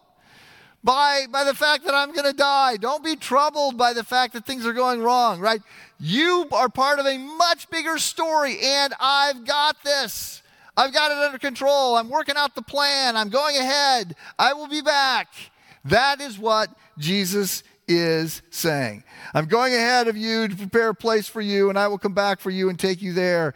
by, 0.84 1.28
by 1.32 1.44
the 1.44 1.54
fact 1.54 1.86
that 1.86 1.94
I'm 1.94 2.14
going 2.14 2.26
to 2.26 2.34
die. 2.34 2.78
Don't 2.78 3.04
be 3.04 3.16
troubled 3.16 3.78
by 3.78 3.94
the 3.94 4.04
fact 4.04 4.34
that 4.34 4.48
things 4.48 4.66
are 4.66 4.74
going 4.74 5.02
wrong, 5.02 5.40
right? 5.40 5.62
You 6.00 6.48
are 6.52 6.68
part 6.68 6.98
of 6.98 7.06
a 7.06 7.18
much 7.20 7.70
bigger 7.70 8.00
story, 8.00 8.58
and 8.64 8.94
I've 9.00 9.46
got 9.46 9.84
this. 9.84 10.42
I've 10.76 10.94
got 10.94 11.12
it 11.12 11.18
under 11.18 11.38
control. 11.38 11.96
I'm 11.96 12.10
working 12.10 12.36
out 12.38 12.56
the 12.56 12.64
plan. 12.64 13.16
I'm 13.16 13.30
going 13.30 13.56
ahead. 13.56 14.16
I 14.40 14.54
will 14.54 14.68
be 14.68 14.82
back. 14.82 15.28
That 15.86 16.20
is 16.20 16.38
what 16.38 16.70
Jesus 16.98 17.64
is 17.88 18.42
saying. 18.50 19.04
I'm 19.34 19.46
going 19.46 19.74
ahead 19.74 20.08
of 20.08 20.18
you 20.18 20.48
to 20.48 20.56
prepare 20.56 20.90
a 20.90 20.96
place 20.96 21.28
for 21.28 21.42
you, 21.42 21.70
and 21.70 21.78
I 21.78 21.88
will 21.88 21.98
come 21.98 22.14
back 22.14 22.40
for 22.40 22.50
you 22.50 22.70
and 22.70 22.80
take 22.80 23.02
you 23.02 23.14
there. 23.14 23.54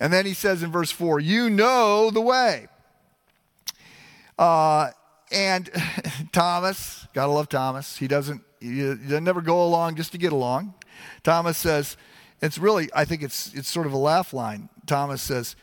And 0.00 0.12
then 0.12 0.26
he 0.26 0.34
says 0.34 0.62
in 0.62 0.72
verse 0.72 0.90
4, 0.90 1.20
You 1.20 1.48
know 1.48 2.10
the 2.10 2.20
way. 2.20 2.66
Uh, 4.38 4.90
and 5.30 5.70
Thomas, 6.32 7.06
gotta 7.12 7.30
love 7.32 7.48
Thomas. 7.48 7.96
He 7.96 8.08
doesn't, 8.08 8.42
he 8.60 8.82
doesn't 8.82 9.24
never 9.24 9.40
go 9.40 9.64
along 9.64 9.96
just 9.96 10.12
to 10.12 10.18
get 10.18 10.32
along. 10.32 10.74
Thomas 11.22 11.56
says, 11.56 11.96
it's 12.42 12.58
really, 12.58 12.90
I 12.94 13.04
think 13.04 13.22
it's, 13.22 13.54
it's 13.54 13.68
sort 13.68 13.86
of 13.86 13.92
a 13.92 13.98
laugh 13.98 14.32
line. 14.32 14.68
Thomas 14.86 15.22
says, 15.22 15.56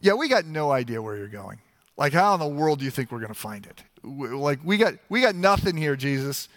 Yeah, 0.00 0.14
we 0.14 0.28
got 0.28 0.46
no 0.46 0.70
idea 0.70 1.00
where 1.02 1.16
you're 1.16 1.28
going. 1.28 1.60
Like, 1.96 2.12
how 2.12 2.34
in 2.34 2.40
the 2.40 2.48
world 2.48 2.78
do 2.78 2.84
you 2.84 2.90
think 2.90 3.12
we're 3.12 3.20
going 3.20 3.28
to 3.28 3.38
find 3.38 3.66
it? 3.66 3.84
Like 4.02 4.60
we 4.64 4.76
got 4.76 4.94
we 5.08 5.20
got 5.20 5.34
nothing 5.34 5.76
here 5.76 5.96
jesus. 5.96 6.48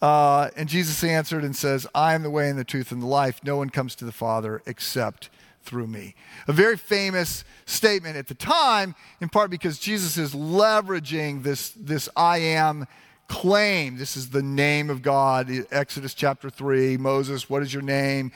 Uh, 0.00 0.50
and 0.56 0.68
jesus 0.68 1.04
answered 1.04 1.44
and 1.44 1.54
says 1.54 1.86
i 1.94 2.12
am 2.14 2.24
the 2.24 2.30
way 2.30 2.48
and 2.50 2.58
the 2.58 2.64
truth 2.64 2.92
and 2.92 3.02
the 3.02 3.06
life. 3.06 3.40
No 3.44 3.56
one 3.56 3.70
comes 3.70 3.94
to 3.96 4.04
the 4.04 4.12
father 4.12 4.62
except 4.66 5.30
through 5.62 5.86
me. 5.86 6.14
A 6.48 6.52
very 6.52 6.76
famous 6.76 7.44
statement 7.66 8.16
at 8.16 8.26
the 8.26 8.34
time 8.34 8.94
in 9.20 9.28
part 9.28 9.50
because 9.50 9.78
jesus 9.78 10.16
is 10.18 10.34
leveraging 10.34 11.42
this 11.42 11.70
this 11.70 12.08
i 12.16 12.38
am 12.38 12.86
claim. 13.28 13.96
This 13.96 14.14
is 14.14 14.28
the 14.28 14.42
name 14.42 14.90
of 14.90 15.00
god. 15.00 15.50
Exodus 15.70 16.14
chapter 16.14 16.50
3 16.50 16.96
moses 16.96 17.48
what 17.48 17.62
is 17.62 17.72
your 17.72 17.82
name? 17.82 18.32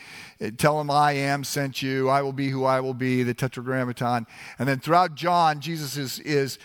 Tell 0.59 0.81
him 0.81 0.91
i 0.91 1.13
am 1.13 1.43
sent 1.43 1.83
you. 1.83 2.09
I 2.09 2.23
will 2.23 2.33
be 2.33 2.49
who 2.49 2.65
i 2.65 2.79
will 2.79 2.95
be 2.95 3.25
the 3.25 3.35
tetragrammaton. 3.35 4.27
And 4.61 4.69
then 4.69 4.79
throughout 4.79 5.17
john 5.17 5.61
jesus 5.61 5.97
is 5.97 6.21
is 6.21 6.59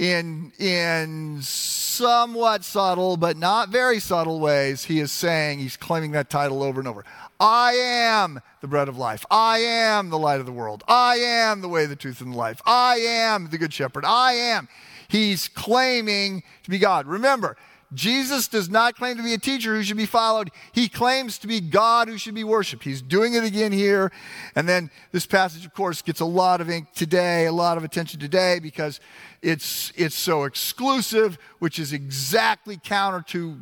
in, 0.00 0.50
in 0.58 1.42
somewhat 1.42 2.64
subtle, 2.64 3.18
but 3.18 3.36
not 3.36 3.68
very 3.68 4.00
subtle 4.00 4.40
ways, 4.40 4.82
he 4.82 4.98
is 4.98 5.12
saying, 5.12 5.58
he's 5.58 5.76
claiming 5.76 6.12
that 6.12 6.30
title 6.30 6.62
over 6.62 6.80
and 6.80 6.88
over. 6.88 7.04
I 7.38 7.72
am 7.74 8.40
the 8.62 8.66
bread 8.66 8.88
of 8.88 8.96
life. 8.96 9.26
I 9.30 9.58
am 9.58 10.08
the 10.08 10.18
light 10.18 10.40
of 10.40 10.46
the 10.46 10.52
world. 10.52 10.82
I 10.88 11.16
am 11.16 11.60
the 11.60 11.68
way, 11.68 11.84
the 11.84 11.96
truth, 11.96 12.22
and 12.22 12.32
the 12.32 12.36
life. 12.38 12.62
I 12.64 12.96
am 12.96 13.50
the 13.50 13.58
good 13.58 13.74
shepherd. 13.74 14.06
I 14.06 14.32
am. 14.32 14.68
He's 15.06 15.48
claiming 15.48 16.44
to 16.62 16.70
be 16.70 16.78
God. 16.78 17.06
Remember, 17.06 17.58
Jesus 17.92 18.46
does 18.46 18.70
not 18.70 18.94
claim 18.94 19.16
to 19.16 19.22
be 19.22 19.34
a 19.34 19.38
teacher 19.38 19.74
who 19.74 19.82
should 19.82 19.96
be 19.96 20.06
followed. 20.06 20.50
He 20.72 20.88
claims 20.88 21.38
to 21.38 21.48
be 21.48 21.60
God 21.60 22.08
who 22.08 22.18
should 22.18 22.34
be 22.34 22.44
worshiped. 22.44 22.84
He's 22.84 23.02
doing 23.02 23.34
it 23.34 23.42
again 23.42 23.72
here. 23.72 24.12
And 24.54 24.68
then 24.68 24.90
this 25.10 25.26
passage, 25.26 25.66
of 25.66 25.74
course, 25.74 26.00
gets 26.00 26.20
a 26.20 26.24
lot 26.24 26.60
of 26.60 26.70
ink 26.70 26.92
today, 26.94 27.46
a 27.46 27.52
lot 27.52 27.76
of 27.76 27.84
attention 27.84 28.20
today 28.20 28.60
because 28.60 29.00
it's, 29.42 29.92
it's 29.96 30.14
so 30.14 30.44
exclusive, 30.44 31.36
which 31.58 31.78
is 31.78 31.92
exactly 31.92 32.78
counter 32.82 33.22
to, 33.28 33.58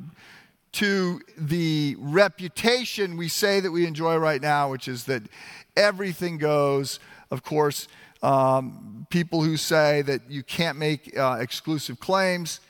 to 0.72 1.20
the 1.38 1.96
reputation 1.98 3.16
we 3.16 3.28
say 3.28 3.60
that 3.60 3.70
we 3.70 3.86
enjoy 3.86 4.16
right 4.16 4.42
now, 4.42 4.70
which 4.70 4.88
is 4.88 5.04
that 5.04 5.22
everything 5.74 6.36
goes. 6.36 7.00
Of 7.30 7.42
course, 7.42 7.88
um, 8.22 9.06
people 9.08 9.42
who 9.42 9.56
say 9.56 10.02
that 10.02 10.22
you 10.28 10.42
can't 10.42 10.76
make 10.76 11.16
uh, 11.16 11.38
exclusive 11.40 11.98
claims 11.98 12.60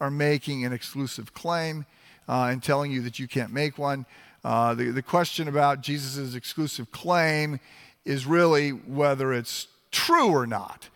are 0.00 0.10
making 0.10 0.64
an 0.64 0.72
exclusive 0.72 1.34
claim 1.34 1.84
uh, 2.28 2.48
and 2.50 2.62
telling 2.62 2.92
you 2.92 3.02
that 3.02 3.18
you 3.18 3.26
can't 3.26 3.52
make 3.52 3.78
one. 3.78 4.06
Uh, 4.44 4.74
the, 4.74 4.90
the 4.90 5.02
question 5.02 5.48
about 5.48 5.80
Jesus' 5.80 6.34
exclusive 6.34 6.90
claim 6.92 7.58
is 8.04 8.26
really 8.26 8.70
whether 8.70 9.32
it's 9.32 9.66
true 9.90 10.30
or 10.30 10.46
not. 10.46 10.88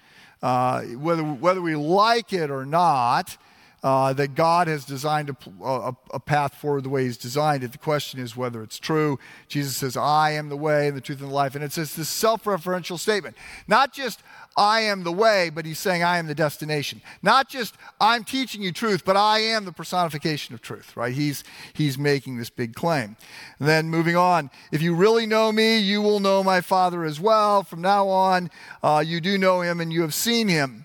Uh, 0.42 0.82
whether, 0.82 1.22
whether 1.22 1.60
we 1.60 1.76
like 1.76 2.32
it 2.32 2.50
or 2.50 2.64
not, 2.64 3.36
uh, 3.82 4.12
that 4.12 4.36
God 4.36 4.68
has 4.68 4.84
designed 4.84 5.28
a, 5.28 5.36
a, 5.64 5.96
a, 6.14 6.20
path 6.20 6.54
forward 6.54 6.84
the 6.84 6.88
way 6.88 7.02
He's 7.04 7.16
designed 7.16 7.64
it. 7.64 7.72
The 7.72 7.78
question 7.78 8.20
is 8.20 8.36
whether 8.36 8.62
it's 8.62 8.78
true. 8.78 9.18
Jesus 9.48 9.76
says, 9.76 9.96
I 9.96 10.32
am 10.32 10.48
the 10.50 10.56
way 10.56 10.86
and 10.86 10.96
the 10.96 11.00
truth 11.00 11.20
and 11.20 11.28
the 11.28 11.34
life. 11.34 11.56
And 11.56 11.64
it's 11.64 11.74
this 11.74 12.08
self 12.08 12.44
referential 12.44 12.96
statement. 12.96 13.36
Not 13.66 13.92
just, 13.92 14.22
I 14.56 14.82
am 14.82 15.02
the 15.02 15.10
way, 15.10 15.50
but 15.50 15.66
He's 15.66 15.80
saying, 15.80 16.04
I 16.04 16.18
am 16.18 16.28
the 16.28 16.34
destination. 16.34 17.02
Not 17.22 17.48
just, 17.48 17.74
I'm 18.00 18.22
teaching 18.22 18.62
you 18.62 18.70
truth, 18.70 19.04
but 19.04 19.16
I 19.16 19.40
am 19.40 19.64
the 19.64 19.72
personification 19.72 20.54
of 20.54 20.62
truth, 20.62 20.96
right? 20.96 21.12
He's, 21.12 21.42
he's 21.72 21.98
making 21.98 22.38
this 22.38 22.50
big 22.50 22.74
claim. 22.74 23.16
And 23.58 23.68
then 23.68 23.88
moving 23.88 24.14
on, 24.14 24.50
if 24.70 24.80
you 24.80 24.94
really 24.94 25.26
know 25.26 25.50
me, 25.50 25.78
you 25.78 26.00
will 26.00 26.20
know 26.20 26.44
my 26.44 26.60
Father 26.60 27.04
as 27.04 27.18
well. 27.18 27.64
From 27.64 27.80
now 27.80 28.06
on, 28.06 28.48
uh, 28.80 29.02
you 29.04 29.20
do 29.20 29.36
know 29.38 29.60
Him 29.60 29.80
and 29.80 29.92
you 29.92 30.02
have 30.02 30.14
seen 30.14 30.46
Him. 30.46 30.84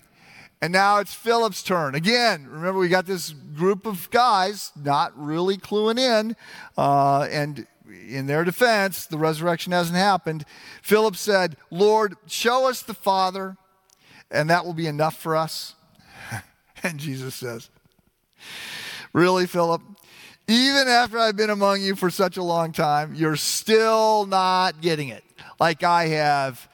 And 0.60 0.72
now 0.72 0.98
it's 0.98 1.14
Philip's 1.14 1.62
turn. 1.62 1.94
Again, 1.94 2.46
remember, 2.48 2.80
we 2.80 2.88
got 2.88 3.06
this 3.06 3.30
group 3.30 3.86
of 3.86 4.10
guys 4.10 4.72
not 4.74 5.12
really 5.16 5.56
cluing 5.56 5.98
in. 5.98 6.34
Uh, 6.76 7.28
and 7.30 7.66
in 8.08 8.26
their 8.26 8.44
defense, 8.44 9.06
the 9.06 9.18
resurrection 9.18 9.72
hasn't 9.72 9.96
happened. 9.96 10.44
Philip 10.82 11.16
said, 11.16 11.56
Lord, 11.70 12.16
show 12.26 12.68
us 12.68 12.82
the 12.82 12.94
Father, 12.94 13.56
and 14.30 14.50
that 14.50 14.64
will 14.64 14.74
be 14.74 14.86
enough 14.86 15.16
for 15.16 15.36
us. 15.36 15.74
and 16.82 16.98
Jesus 16.98 17.34
says, 17.36 17.70
Really, 19.12 19.46
Philip? 19.46 19.82
Even 20.48 20.88
after 20.88 21.18
I've 21.18 21.36
been 21.36 21.50
among 21.50 21.82
you 21.82 21.94
for 21.94 22.10
such 22.10 22.36
a 22.36 22.42
long 22.42 22.72
time, 22.72 23.14
you're 23.14 23.36
still 23.36 24.26
not 24.26 24.80
getting 24.80 25.08
it. 25.08 25.24
Like 25.60 25.82
I 25.82 26.06
have 26.08 26.68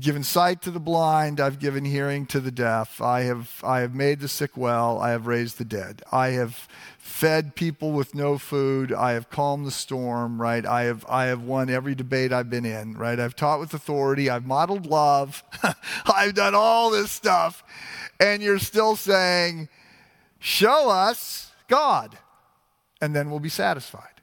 given 0.00 0.22
sight 0.22 0.62
to 0.62 0.70
the 0.70 0.80
blind, 0.80 1.40
I've 1.40 1.58
given 1.58 1.84
hearing 1.84 2.26
to 2.26 2.40
the 2.40 2.50
deaf. 2.50 3.00
I 3.00 3.22
have, 3.22 3.60
I 3.64 3.80
have 3.80 3.94
made 3.94 4.20
the 4.20 4.28
sick 4.28 4.56
well, 4.56 4.98
I 4.98 5.10
have 5.10 5.26
raised 5.26 5.58
the 5.58 5.64
dead. 5.64 6.02
I 6.12 6.28
have 6.28 6.68
fed 6.98 7.54
people 7.54 7.92
with 7.92 8.14
no 8.14 8.36
food, 8.36 8.92
I 8.92 9.12
have 9.12 9.30
calmed 9.30 9.66
the 9.66 9.70
storm, 9.70 10.40
right? 10.40 10.66
I 10.66 10.82
have, 10.82 11.06
I 11.08 11.26
have 11.26 11.42
won 11.42 11.70
every 11.70 11.94
debate 11.94 12.32
I've 12.32 12.50
been 12.50 12.66
in, 12.66 12.94
right? 12.94 13.18
I've 13.18 13.36
taught 13.36 13.60
with 13.60 13.72
authority, 13.72 14.28
I've 14.28 14.44
modeled 14.44 14.86
love, 14.86 15.42
I've 16.06 16.34
done 16.34 16.54
all 16.54 16.90
this 16.90 17.10
stuff, 17.10 17.64
and 18.20 18.42
you're 18.42 18.58
still 18.58 18.96
saying, 18.96 19.68
Show 20.38 20.90
us 20.90 21.52
God, 21.68 22.18
and 23.00 23.16
then 23.16 23.30
we'll 23.30 23.40
be 23.40 23.48
satisfied. 23.48 24.20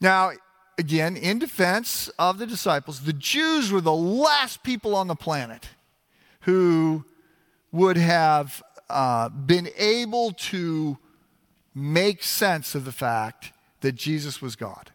Now, 0.00 0.32
again, 0.78 1.16
in 1.16 1.38
defense 1.38 2.08
of 2.18 2.38
the 2.38 2.46
disciples, 2.46 3.00
the 3.00 3.12
Jews 3.12 3.70
were 3.70 3.80
the 3.80 3.94
last 3.94 4.62
people 4.62 4.94
on 4.94 5.08
the 5.08 5.14
planet 5.14 5.68
who 6.42 7.04
would 7.70 7.96
have 7.96 8.62
uh, 8.90 9.28
been 9.28 9.68
able 9.76 10.32
to 10.32 10.98
make 11.74 12.22
sense 12.22 12.74
of 12.74 12.84
the 12.84 12.92
fact 12.92 13.52
that 13.80 13.92
Jesus 13.92 14.42
was 14.42 14.56
God. 14.56 14.90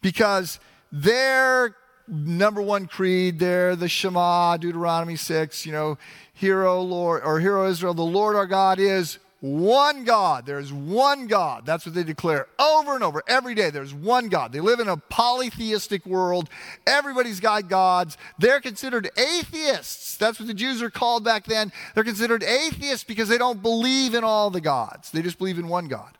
Because 0.00 0.60
their 0.92 1.74
number 2.06 2.62
one 2.62 2.86
creed, 2.86 3.38
there, 3.38 3.74
the 3.74 3.88
Shema, 3.88 4.56
Deuteronomy 4.56 5.16
6, 5.16 5.66
you 5.66 5.72
know, 5.72 5.98
hero 6.32 6.80
Lord 6.80 7.22
or 7.24 7.40
Hear 7.40 7.58
O 7.58 7.68
Israel, 7.68 7.94
the 7.94 8.02
Lord 8.02 8.36
our 8.36 8.46
God 8.46 8.78
is 8.78 9.18
one 9.46 10.04
God. 10.04 10.46
There's 10.46 10.72
one 10.72 11.26
God. 11.26 11.64
That's 11.64 11.86
what 11.86 11.94
they 11.94 12.02
declare 12.02 12.48
over 12.58 12.94
and 12.94 13.04
over 13.04 13.22
every 13.26 13.54
day. 13.54 13.70
There's 13.70 13.94
one 13.94 14.28
God. 14.28 14.52
They 14.52 14.60
live 14.60 14.80
in 14.80 14.88
a 14.88 14.96
polytheistic 14.96 16.04
world. 16.04 16.50
Everybody's 16.86 17.40
got 17.40 17.68
gods. 17.68 18.18
They're 18.38 18.60
considered 18.60 19.10
atheists. 19.16 20.16
That's 20.16 20.38
what 20.38 20.48
the 20.48 20.54
Jews 20.54 20.82
are 20.82 20.90
called 20.90 21.24
back 21.24 21.44
then. 21.44 21.72
They're 21.94 22.04
considered 22.04 22.42
atheists 22.42 23.04
because 23.04 23.28
they 23.28 23.38
don't 23.38 23.62
believe 23.62 24.14
in 24.14 24.24
all 24.24 24.50
the 24.50 24.60
gods, 24.60 25.10
they 25.10 25.22
just 25.22 25.38
believe 25.38 25.58
in 25.58 25.68
one 25.68 25.88
God. 25.88 26.16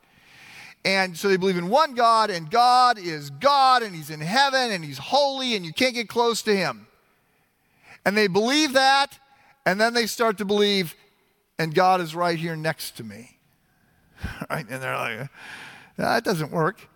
And 0.85 1.17
so 1.17 1.29
they 1.29 1.37
believe 1.37 1.59
in 1.59 1.69
one 1.69 1.95
God, 1.95 2.31
and 2.31 2.49
God 2.49 2.97
is 2.97 3.31
God, 3.31 3.83
and 3.83 3.93
He's 3.93 4.09
in 4.09 4.21
heaven, 4.21 4.71
and 4.71 4.85
He's 4.85 4.99
holy, 4.99 5.57
and 5.57 5.67
you 5.67 5.73
can't 5.73 5.95
get 5.95 6.09
close 6.09 6.43
to 6.43 6.57
Him. 6.57 6.87
And 8.05 8.17
they 8.17 8.29
believe 8.29 8.75
that, 8.75 9.19
and 9.65 9.81
then 9.81 9.95
they 9.95 10.07
start 10.07 10.39
to 10.39 10.45
believe 10.45 10.95
and 11.59 11.75
God 11.75 12.01
is 12.01 12.15
right 12.15 12.39
here 12.39 12.57
next 12.57 12.97
to 12.99 13.05
me. 13.05 13.37
right? 14.51 14.67
And 14.69 14.83
they're 14.83 14.97
like, 14.97 15.29
that 15.97 16.25
doesn't 16.25 16.51
work. 16.51 16.89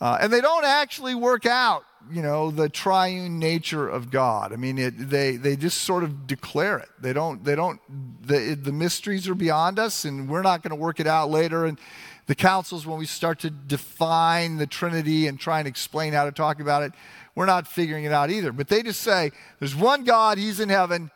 Uh, 0.00 0.18
and 0.20 0.32
they 0.32 0.40
don't 0.40 0.64
actually 0.64 1.14
work 1.14 1.44
out, 1.44 1.82
you 2.10 2.22
know, 2.22 2.52
the 2.52 2.68
triune 2.68 3.40
nature 3.40 3.88
of 3.88 4.10
God. 4.10 4.52
I 4.52 4.56
mean, 4.56 4.78
it, 4.78 5.10
they, 5.10 5.36
they 5.36 5.56
just 5.56 5.78
sort 5.78 6.04
of 6.04 6.28
declare 6.28 6.78
it. 6.78 6.88
They 7.00 7.12
don't, 7.12 7.44
they 7.44 7.56
don't, 7.56 7.80
the, 8.24 8.54
the 8.54 8.70
mysteries 8.70 9.28
are 9.28 9.34
beyond 9.34 9.80
us, 9.80 10.04
and 10.04 10.28
we're 10.28 10.42
not 10.42 10.62
going 10.62 10.70
to 10.70 10.76
work 10.76 11.00
it 11.00 11.08
out 11.08 11.30
later. 11.30 11.66
And 11.66 11.80
the 12.26 12.36
councils, 12.36 12.86
when 12.86 12.98
we 12.98 13.06
start 13.06 13.40
to 13.40 13.50
define 13.50 14.58
the 14.58 14.68
Trinity 14.68 15.26
and 15.26 15.38
try 15.40 15.58
and 15.58 15.66
explain 15.66 16.12
how 16.12 16.26
to 16.26 16.32
talk 16.32 16.60
about 16.60 16.84
it, 16.84 16.92
we're 17.34 17.46
not 17.46 17.66
figuring 17.66 18.04
it 18.04 18.12
out 18.12 18.30
either. 18.30 18.52
But 18.52 18.68
they 18.68 18.84
just 18.84 19.00
say, 19.00 19.32
there's 19.58 19.74
one 19.74 20.04
God, 20.04 20.38
He's 20.38 20.60
in 20.60 20.68
heaven, 20.68 21.10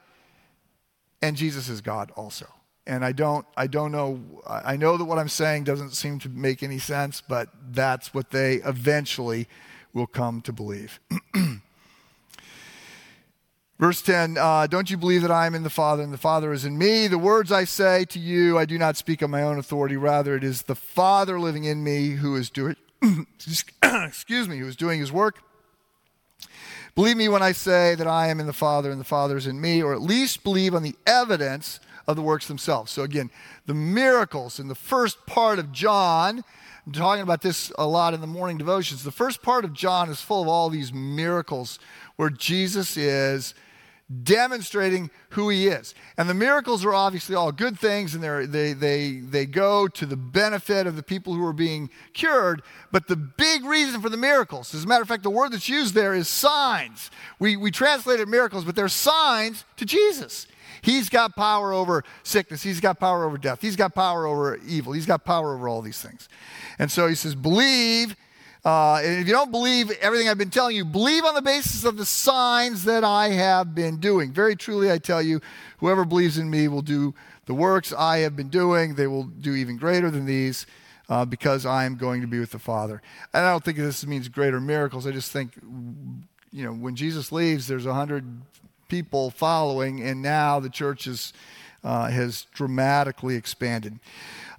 and 1.21 1.37
Jesus 1.37 1.69
is 1.69 1.81
God 1.81 2.11
also 2.17 2.47
and 2.87 3.05
I 3.05 3.13
don't, 3.13 3.47
I 3.57 3.67
don't 3.67 3.93
know, 3.93 4.21
I 4.47 4.77
know 4.77 4.97
that 4.97 5.05
what 5.05 5.19
I'm 5.19 5.29
saying 5.29 5.65
doesn't 5.65 5.93
seem 5.93 6.19
to 6.21 6.29
make 6.29 6.63
any 6.63 6.79
sense, 6.79 7.21
but 7.21 7.49
that's 7.71 8.13
what 8.13 8.31
they 8.31 8.57
eventually 8.57 9.49
will 9.93 10.07
come 10.07 10.41
to 10.43 10.53
believe. 10.53 10.99
Verse 13.79 14.03
10 14.03 14.39
uh, 14.39 14.67
Don't 14.69 14.91
you 14.91 14.97
believe 14.97 15.23
that 15.23 15.31
I 15.31 15.47
am 15.47 15.55
in 15.55 15.63
the 15.63 15.71
Father 15.71 16.03
and 16.03 16.13
the 16.13 16.19
Father 16.19 16.53
is 16.53 16.65
in 16.65 16.79
me? 16.79 17.09
The 17.09 17.19
words 17.19 17.53
I 17.53 17.65
say 17.65 18.05
to 18.07 18.19
you, 18.19 18.59
I 18.59 18.65
do 18.65 18.79
not 18.79 18.97
speak 18.97 19.23
on 19.23 19.31
my 19.31 19.43
own 19.43 19.59
authority. 19.59 19.97
Rather, 19.97 20.37
it 20.37 20.45
is 20.45 20.63
the 20.63 20.75
Father 20.75 21.39
living 21.39 21.65
in 21.65 21.83
me 21.83 22.11
who 22.11 22.37
is 22.37 22.51
doing, 22.51 22.77
excuse 23.83 24.49
me, 24.49 24.59
who 24.59 24.67
is 24.67 24.77
doing 24.77 25.01
his 25.01 25.13
work. 25.13 25.39
Believe 26.95 27.17
me 27.17 27.29
when 27.29 27.43
I 27.43 27.53
say 27.53 27.95
that 27.95 28.07
I 28.07 28.29
am 28.29 28.39
in 28.39 28.47
the 28.47 28.53
Father 28.53 28.91
and 28.91 29.01
the 29.01 29.05
Father 29.05 29.37
is 29.37 29.47
in 29.47 29.61
me, 29.61 29.83
or 29.83 29.95
at 29.95 30.03
least 30.03 30.45
believe 30.45 30.75
on 30.75 30.83
the 30.83 30.95
evidence 31.07 31.81
of 32.07 32.17
the 32.17 32.23
works 32.23 32.49
themselves. 32.49 32.91
So, 32.91 33.03
again, 33.03 33.31
the 33.67 33.75
miracles 33.75 34.59
in 34.59 34.69
the 34.69 34.75
first 34.75 35.25
part 35.27 35.59
of 35.59 35.73
John, 35.73 36.45
I'm 36.87 36.93
talking 36.93 37.23
about 37.23 37.43
this 37.43 37.73
a 37.79 37.87
lot 37.87 38.15
in 38.15 38.21
the 38.21 38.27
morning 38.27 38.59
devotions. 38.59 39.05
The 39.05 39.13
first 39.13 39.43
part 39.43 39.65
of 39.65 39.73
John 39.73 40.11
is 40.11 40.21
full 40.21 40.43
of 40.43 40.49
all 40.49 40.69
these 40.69 40.93
miracles 40.93 41.79
where 42.17 42.31
Jesus 42.31 42.97
is 42.97 43.55
demonstrating 44.23 45.11
who 45.31 45.49
he 45.49 45.69
is. 45.69 45.95
And 46.19 46.29
the 46.29 46.35
miracles 46.35 46.85
are 46.85 46.93
obviously 46.93 47.35
all 47.35 47.53
good 47.53 47.79
things 47.79 48.15
and 48.15 48.23
they 48.23 48.73
they, 48.73 49.13
they 49.21 49.47
go 49.47 49.89
to 49.89 50.07
the 50.07 50.17
benefit 50.17 50.87
of 50.87 50.97
the 50.97 51.03
people 51.03 51.35
who 51.35 51.45
are 51.47 51.53
being 51.53 51.89
cured. 52.13 52.63
But 52.91 53.09
the 53.09 53.17
big 53.17 53.65
reason 53.65 54.01
for 54.01 54.09
the 54.09 54.17
miracles, 54.17 54.75
as 54.75 54.85
a 54.85 54.87
matter 54.87 55.03
of 55.03 55.09
fact, 55.09 55.23
the 55.23 55.31
word 55.31 55.53
that's 55.53 55.69
used 55.69 55.95
there 55.95 56.15
is 56.15 56.29
signs. 56.29 57.11
We, 57.39 57.57
we 57.57 57.71
translated 57.71 58.29
miracles, 58.29 58.65
but 58.65 58.77
they're 58.77 58.89
signs 58.89 59.65
to 59.77 59.87
Jesus. 59.87 60.47
He's 60.81 61.09
got 61.09 61.37
power 61.37 61.73
over 61.73 62.05
sickness. 62.23 62.63
He's 62.63 62.81
got 62.81 62.99
power 62.99 63.25
over 63.25 63.37
death. 63.37 63.61
He's 63.61 63.77
got 63.77 63.95
power 63.95 64.27
over 64.27 64.57
evil. 64.67 64.93
He's 64.93 65.07
got 65.07 65.25
power 65.25 65.55
over 65.55 65.69
all 65.69 65.83
these 65.83 66.01
things. 66.01 66.29
And 66.79 66.91
so 66.91 67.07
he 67.07 67.15
says, 67.15 67.35
believe. 67.35 68.17
Uh, 68.65 69.03
and 69.05 69.21
if 69.21 69.27
you 69.27 69.33
don't 69.33 69.51
believe 69.51 69.91
everything 70.01 70.29
I've 70.29 70.39
been 70.39 70.51
telling 70.51 70.77
you, 70.77 70.85
believe 70.85 71.25
on 71.25 71.35
the 71.35 71.43
basis 71.43 71.85
of 71.85 71.97
the 71.97 72.07
signs 72.07 72.85
that 72.85 73.03
I 73.03 73.31
have 73.31 73.75
been 73.75 73.99
doing. 73.99 74.33
Very 74.33 74.55
truly, 74.55 74.91
I 74.91 74.99
tell 74.99 75.21
you, 75.21 75.41
whoever 75.79 76.05
believes 76.05 76.39
in 76.39 76.49
me 76.49 76.69
will 76.69 76.83
do 76.83 77.15
the 77.47 77.55
works 77.55 77.93
I 77.93 78.19
have 78.19 78.37
been 78.37 78.49
doing. 78.49 78.95
They 78.95 79.09
will 79.09 79.25
do 79.25 79.55
even 79.55 79.77
greater 79.77 80.11
than 80.11 80.27
these. 80.27 80.67
Uh, 81.09 81.27
because 81.27 81.67
I 81.67 81.85
am 81.85 81.97
going 81.97 82.23
to 82.23 82.27
be 82.27 82.39
with 82.39 82.53
the 82.53 82.59
Father. 82.59 83.03
And 83.35 83.45
I 83.45 83.51
don't 83.51 83.63
think 83.63 83.77
this 83.77 84.07
means 84.07 84.29
greater 84.29 84.61
miracles. 84.61 85.07
I 85.07 85.11
just 85.11 85.31
think, 85.31 85.57
you 86.53 86.65
know, 86.65 86.73
when 86.73 86.97
Jesus 86.97 87.33
leaves, 87.33 87.67
there's 87.67 87.85
a 87.85 87.93
hundred 87.93 88.25
people 88.93 89.31
following, 89.31 90.03
and 90.03 90.21
now 90.21 90.61
the 90.61 90.69
church 90.69 91.07
is, 91.07 91.33
uh, 91.83 92.11
has 92.11 92.45
dramatically 92.53 93.37
expanded. 93.37 93.99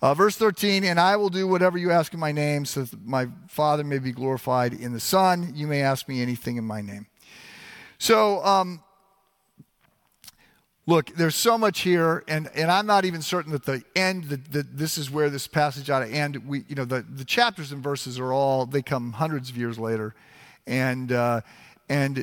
Uh, 0.01 0.15
verse 0.15 0.35
13, 0.37 0.83
and 0.83 0.99
I 0.99 1.15
will 1.17 1.29
do 1.29 1.47
whatever 1.47 1.77
you 1.77 1.91
ask 1.91 2.15
in 2.15 2.19
my 2.19 2.31
name, 2.31 2.65
so 2.65 2.81
that 2.81 3.05
my 3.05 3.27
Father 3.47 3.83
may 3.83 3.99
be 3.99 4.11
glorified 4.11 4.73
in 4.73 4.91
the 4.91 4.99
Son. 4.99 5.51
You 5.53 5.67
may 5.67 5.83
ask 5.83 6.09
me 6.09 6.19
anything 6.19 6.57
in 6.57 6.63
my 6.63 6.81
name. 6.81 7.05
So, 7.99 8.43
um, 8.43 8.81
look, 10.87 11.13
there's 11.15 11.35
so 11.35 11.55
much 11.55 11.81
here, 11.81 12.23
and, 12.27 12.49
and 12.55 12.71
I'm 12.71 12.87
not 12.87 13.05
even 13.05 13.21
certain 13.21 13.51
that 13.51 13.65
the 13.65 13.83
end, 13.95 14.23
that, 14.23 14.75
this 14.75 14.97
is 14.97 15.11
where 15.11 15.29
this 15.29 15.45
passage 15.45 15.91
ought 15.91 15.99
to 15.99 16.09
end. 16.09 16.37
We, 16.47 16.63
you 16.67 16.73
know, 16.73 16.85
the, 16.85 17.05
the 17.07 17.23
chapters 17.23 17.71
and 17.71 17.83
verses 17.83 18.17
are 18.17 18.33
all, 18.33 18.65
they 18.65 18.81
come 18.81 19.11
hundreds 19.11 19.51
of 19.51 19.57
years 19.57 19.77
later. 19.77 20.15
And, 20.65 21.11
uh, 21.11 21.41
and 21.93 22.15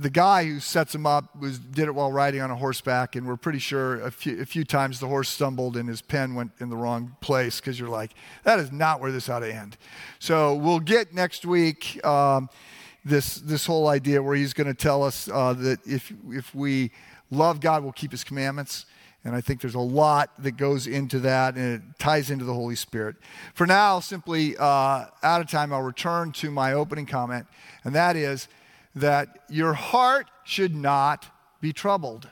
the 0.00 0.10
guy 0.10 0.44
who 0.44 0.58
sets 0.58 0.92
him 0.92 1.06
up 1.06 1.36
was, 1.40 1.60
did 1.60 1.86
it 1.86 1.94
while 1.94 2.10
riding 2.10 2.40
on 2.40 2.50
a 2.50 2.56
horseback, 2.56 3.14
and 3.14 3.24
we're 3.24 3.36
pretty 3.36 3.60
sure 3.60 4.00
a 4.00 4.10
few, 4.10 4.40
a 4.40 4.44
few 4.44 4.64
times 4.64 4.98
the 4.98 5.06
horse 5.06 5.28
stumbled 5.28 5.76
and 5.76 5.88
his 5.88 6.02
pen 6.02 6.34
went 6.34 6.50
in 6.58 6.70
the 6.70 6.76
wrong 6.76 7.16
place 7.20 7.60
because 7.60 7.78
you're 7.78 7.88
like, 7.88 8.14
that 8.42 8.58
is 8.58 8.72
not 8.72 9.00
where 9.00 9.12
this 9.12 9.28
ought 9.28 9.38
to 9.38 9.54
end. 9.54 9.76
So 10.18 10.56
we'll 10.56 10.80
get 10.80 11.14
next 11.14 11.46
week 11.46 12.04
um, 12.04 12.50
this, 13.04 13.36
this 13.36 13.64
whole 13.64 13.86
idea 13.86 14.20
where 14.20 14.34
he's 14.34 14.54
going 14.54 14.66
to 14.66 14.74
tell 14.74 15.04
us 15.04 15.28
uh, 15.32 15.52
that 15.52 15.78
if, 15.86 16.12
if 16.30 16.52
we 16.52 16.90
love 17.30 17.60
God, 17.60 17.84
we'll 17.84 17.92
keep 17.92 18.10
his 18.10 18.24
commandments. 18.24 18.86
And 19.24 19.36
I 19.36 19.40
think 19.40 19.60
there's 19.60 19.76
a 19.76 19.78
lot 19.78 20.30
that 20.42 20.56
goes 20.56 20.88
into 20.88 21.20
that, 21.20 21.54
and 21.54 21.76
it 21.76 21.82
ties 22.00 22.28
into 22.28 22.44
the 22.44 22.54
Holy 22.54 22.74
Spirit. 22.74 23.14
For 23.54 23.68
now, 23.68 24.00
simply 24.00 24.56
uh, 24.56 25.04
out 25.22 25.40
of 25.40 25.48
time, 25.48 25.72
I'll 25.72 25.80
return 25.80 26.32
to 26.32 26.50
my 26.50 26.72
opening 26.72 27.06
comment, 27.06 27.46
and 27.84 27.94
that 27.94 28.16
is 28.16 28.48
that 28.94 29.28
your 29.48 29.72
heart 29.72 30.28
should 30.44 30.74
not 30.74 31.26
be 31.60 31.72
troubled. 31.72 32.28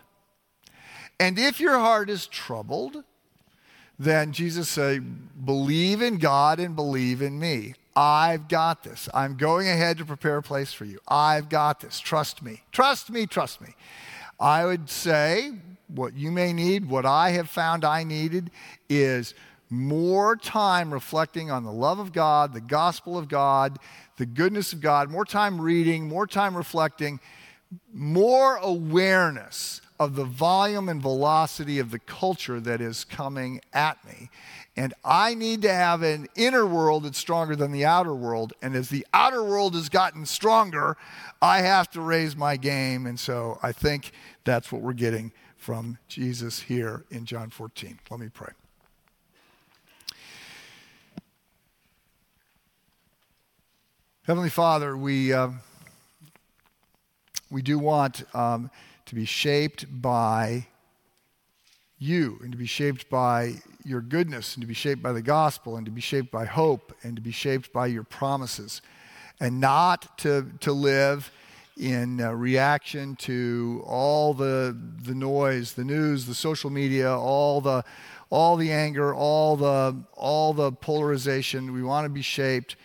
And 1.19 1.39
if 1.39 1.61
your 1.61 1.79
heart 1.79 2.09
is 2.11 2.27
troubled, 2.27 3.05
then 3.99 4.33
Jesus 4.33 4.69
said, 4.69 5.45
Believe 5.45 6.01
in 6.01 6.19
God 6.19 6.59
and 6.59 6.75
believe 6.75 7.21
in 7.21 7.39
me. 7.39 7.75
I've 7.95 8.49
got 8.49 8.83
this. 8.83 9.09
I'm 9.13 9.37
going 9.37 9.69
ahead 9.69 9.99
to 9.99 10.05
prepare 10.05 10.39
a 10.39 10.43
place 10.43 10.73
for 10.73 10.87
you. 10.87 10.99
I've 11.07 11.49
got 11.49 11.81
this. 11.81 12.01
Trust 12.01 12.43
me. 12.43 12.63
Trust 12.73 13.11
me. 13.11 13.27
Trust 13.27 13.61
me. 13.61 13.75
I 14.39 14.65
would 14.65 14.89
say 14.89 15.53
what 15.89 16.15
you 16.15 16.31
may 16.31 16.53
need, 16.53 16.89
what 16.89 17.05
I 17.05 17.31
have 17.33 17.51
found 17.51 17.85
I 17.85 18.05
needed, 18.05 18.51
is 18.89 19.35
more 19.71 20.37
time 20.37 20.93
reflecting 20.93 21.51
on 21.51 21.65
the 21.65 21.73
love 21.73 21.99
of 21.99 22.13
God, 22.13 22.53
the 22.53 22.61
gospel 22.61 23.17
of 23.17 23.29
God, 23.29 23.79
the 24.17 24.27
goodness 24.27 24.73
of 24.73 24.81
God, 24.81 25.11
more 25.11 25.25
time 25.25 25.61
reading, 25.61 26.09
more 26.09 26.27
time 26.27 26.57
reflecting, 26.57 27.21
more 27.93 28.57
awareness 28.57 29.81
of 30.01 30.17
the 30.17 30.25
volume 30.25 30.89
and 30.89 31.01
velocity 31.01 31.79
of 31.79 31.91
the 31.91 31.99
culture 31.99 32.59
that 32.59 32.81
is 32.81 33.05
coming 33.05 33.61
at 33.73 34.03
me. 34.05 34.31
And 34.77 34.95
I 35.05 35.35
need 35.35 35.63
to 35.63 35.73
have 35.73 36.03
an 36.03 36.27
inner 36.35 36.65
world 36.65 37.05
that's 37.05 37.19
stronger 37.19 37.55
than 37.55 37.71
the 37.71 37.85
outer 37.85 38.15
world. 38.15 38.55
And 38.63 38.75
as 38.75 38.89
the 38.89 39.07
outer 39.13 39.45
world 39.45 39.75
has 39.75 39.89
gotten 39.89 40.25
stronger, 40.25 40.97
I 41.43 41.61
have 41.61 41.91
to 41.91 42.01
raise 42.01 42.35
my 42.35 42.57
game. 42.57 43.07
And 43.07 43.21
so 43.21 43.59
I 43.63 43.73
think 43.73 44.13
that's 44.45 44.73
what 44.73 44.81
we're 44.81 44.95
getting 44.95 45.33
from 45.59 45.99
Jesus 46.09 46.61
here 46.61 47.05
in 47.11 47.27
John 47.27 47.51
14. 47.51 47.99
Let 48.11 48.21
me 48.21 48.31
pray. 48.33 48.53
Heavenly 54.25 54.51
Father, 54.51 54.99
we, 54.99 55.33
uh, 55.33 55.49
we 57.51 57.63
do 57.63 57.79
want 57.79 58.23
um, 58.35 58.71
to 59.07 59.15
be 59.15 59.25
shaped 59.25 59.87
by 60.03 60.67
you 61.99 62.39
and 62.43 62.53
to 62.53 62.59
be 62.59 62.67
shaped 62.67 63.09
by 63.09 63.55
your 63.83 64.03
goodness 64.03 64.55
and 64.55 64.61
to 64.61 64.67
be 64.67 64.75
shaped 64.75 65.03
by 65.03 65.13
the 65.13 65.23
gospel 65.23 65.77
and 65.77 65.87
to 65.87 65.91
be 65.91 66.03
shaped 66.03 66.31
by 66.31 66.45
hope 66.45 66.95
and 67.03 67.17
to 67.17 67.23
be 67.23 67.31
shaped 67.31 67.73
by 67.73 67.87
your 67.87 68.03
promises 68.03 68.83
and 69.41 69.59
not 69.59 70.19
to, 70.19 70.47
to 70.61 70.71
live 70.71 71.33
in 71.79 72.21
uh, 72.21 72.31
reaction 72.31 73.17
to 73.17 73.83
all 73.87 74.35
the, 74.35 74.77
the 75.03 75.15
noise, 75.15 75.73
the 75.73 75.85
news, 75.85 76.27
the 76.27 76.35
social 76.35 76.69
media, 76.69 77.11
all 77.11 77.63
the, 77.63 77.83
all 78.29 78.57
the 78.59 78.71
anger, 78.71 79.15
all 79.15 79.57
the, 79.57 79.97
all 80.13 80.53
the 80.53 80.73
polarization. 80.73 81.73
We 81.73 81.83
want 81.83 82.05
to 82.05 82.11
be 82.11 82.21
shaped 82.21 82.77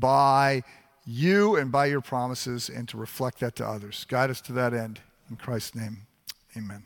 by 0.00 0.62
you 1.04 1.56
and 1.56 1.70
by 1.70 1.86
your 1.86 2.00
promises 2.00 2.68
and 2.68 2.88
to 2.88 2.96
reflect 2.96 3.40
that 3.40 3.56
to 3.56 3.66
others. 3.66 4.04
Guide 4.08 4.30
us 4.30 4.40
to 4.42 4.52
that 4.52 4.74
end. 4.74 5.00
In 5.30 5.36
Christ's 5.36 5.74
name, 5.74 6.06
amen. 6.56 6.84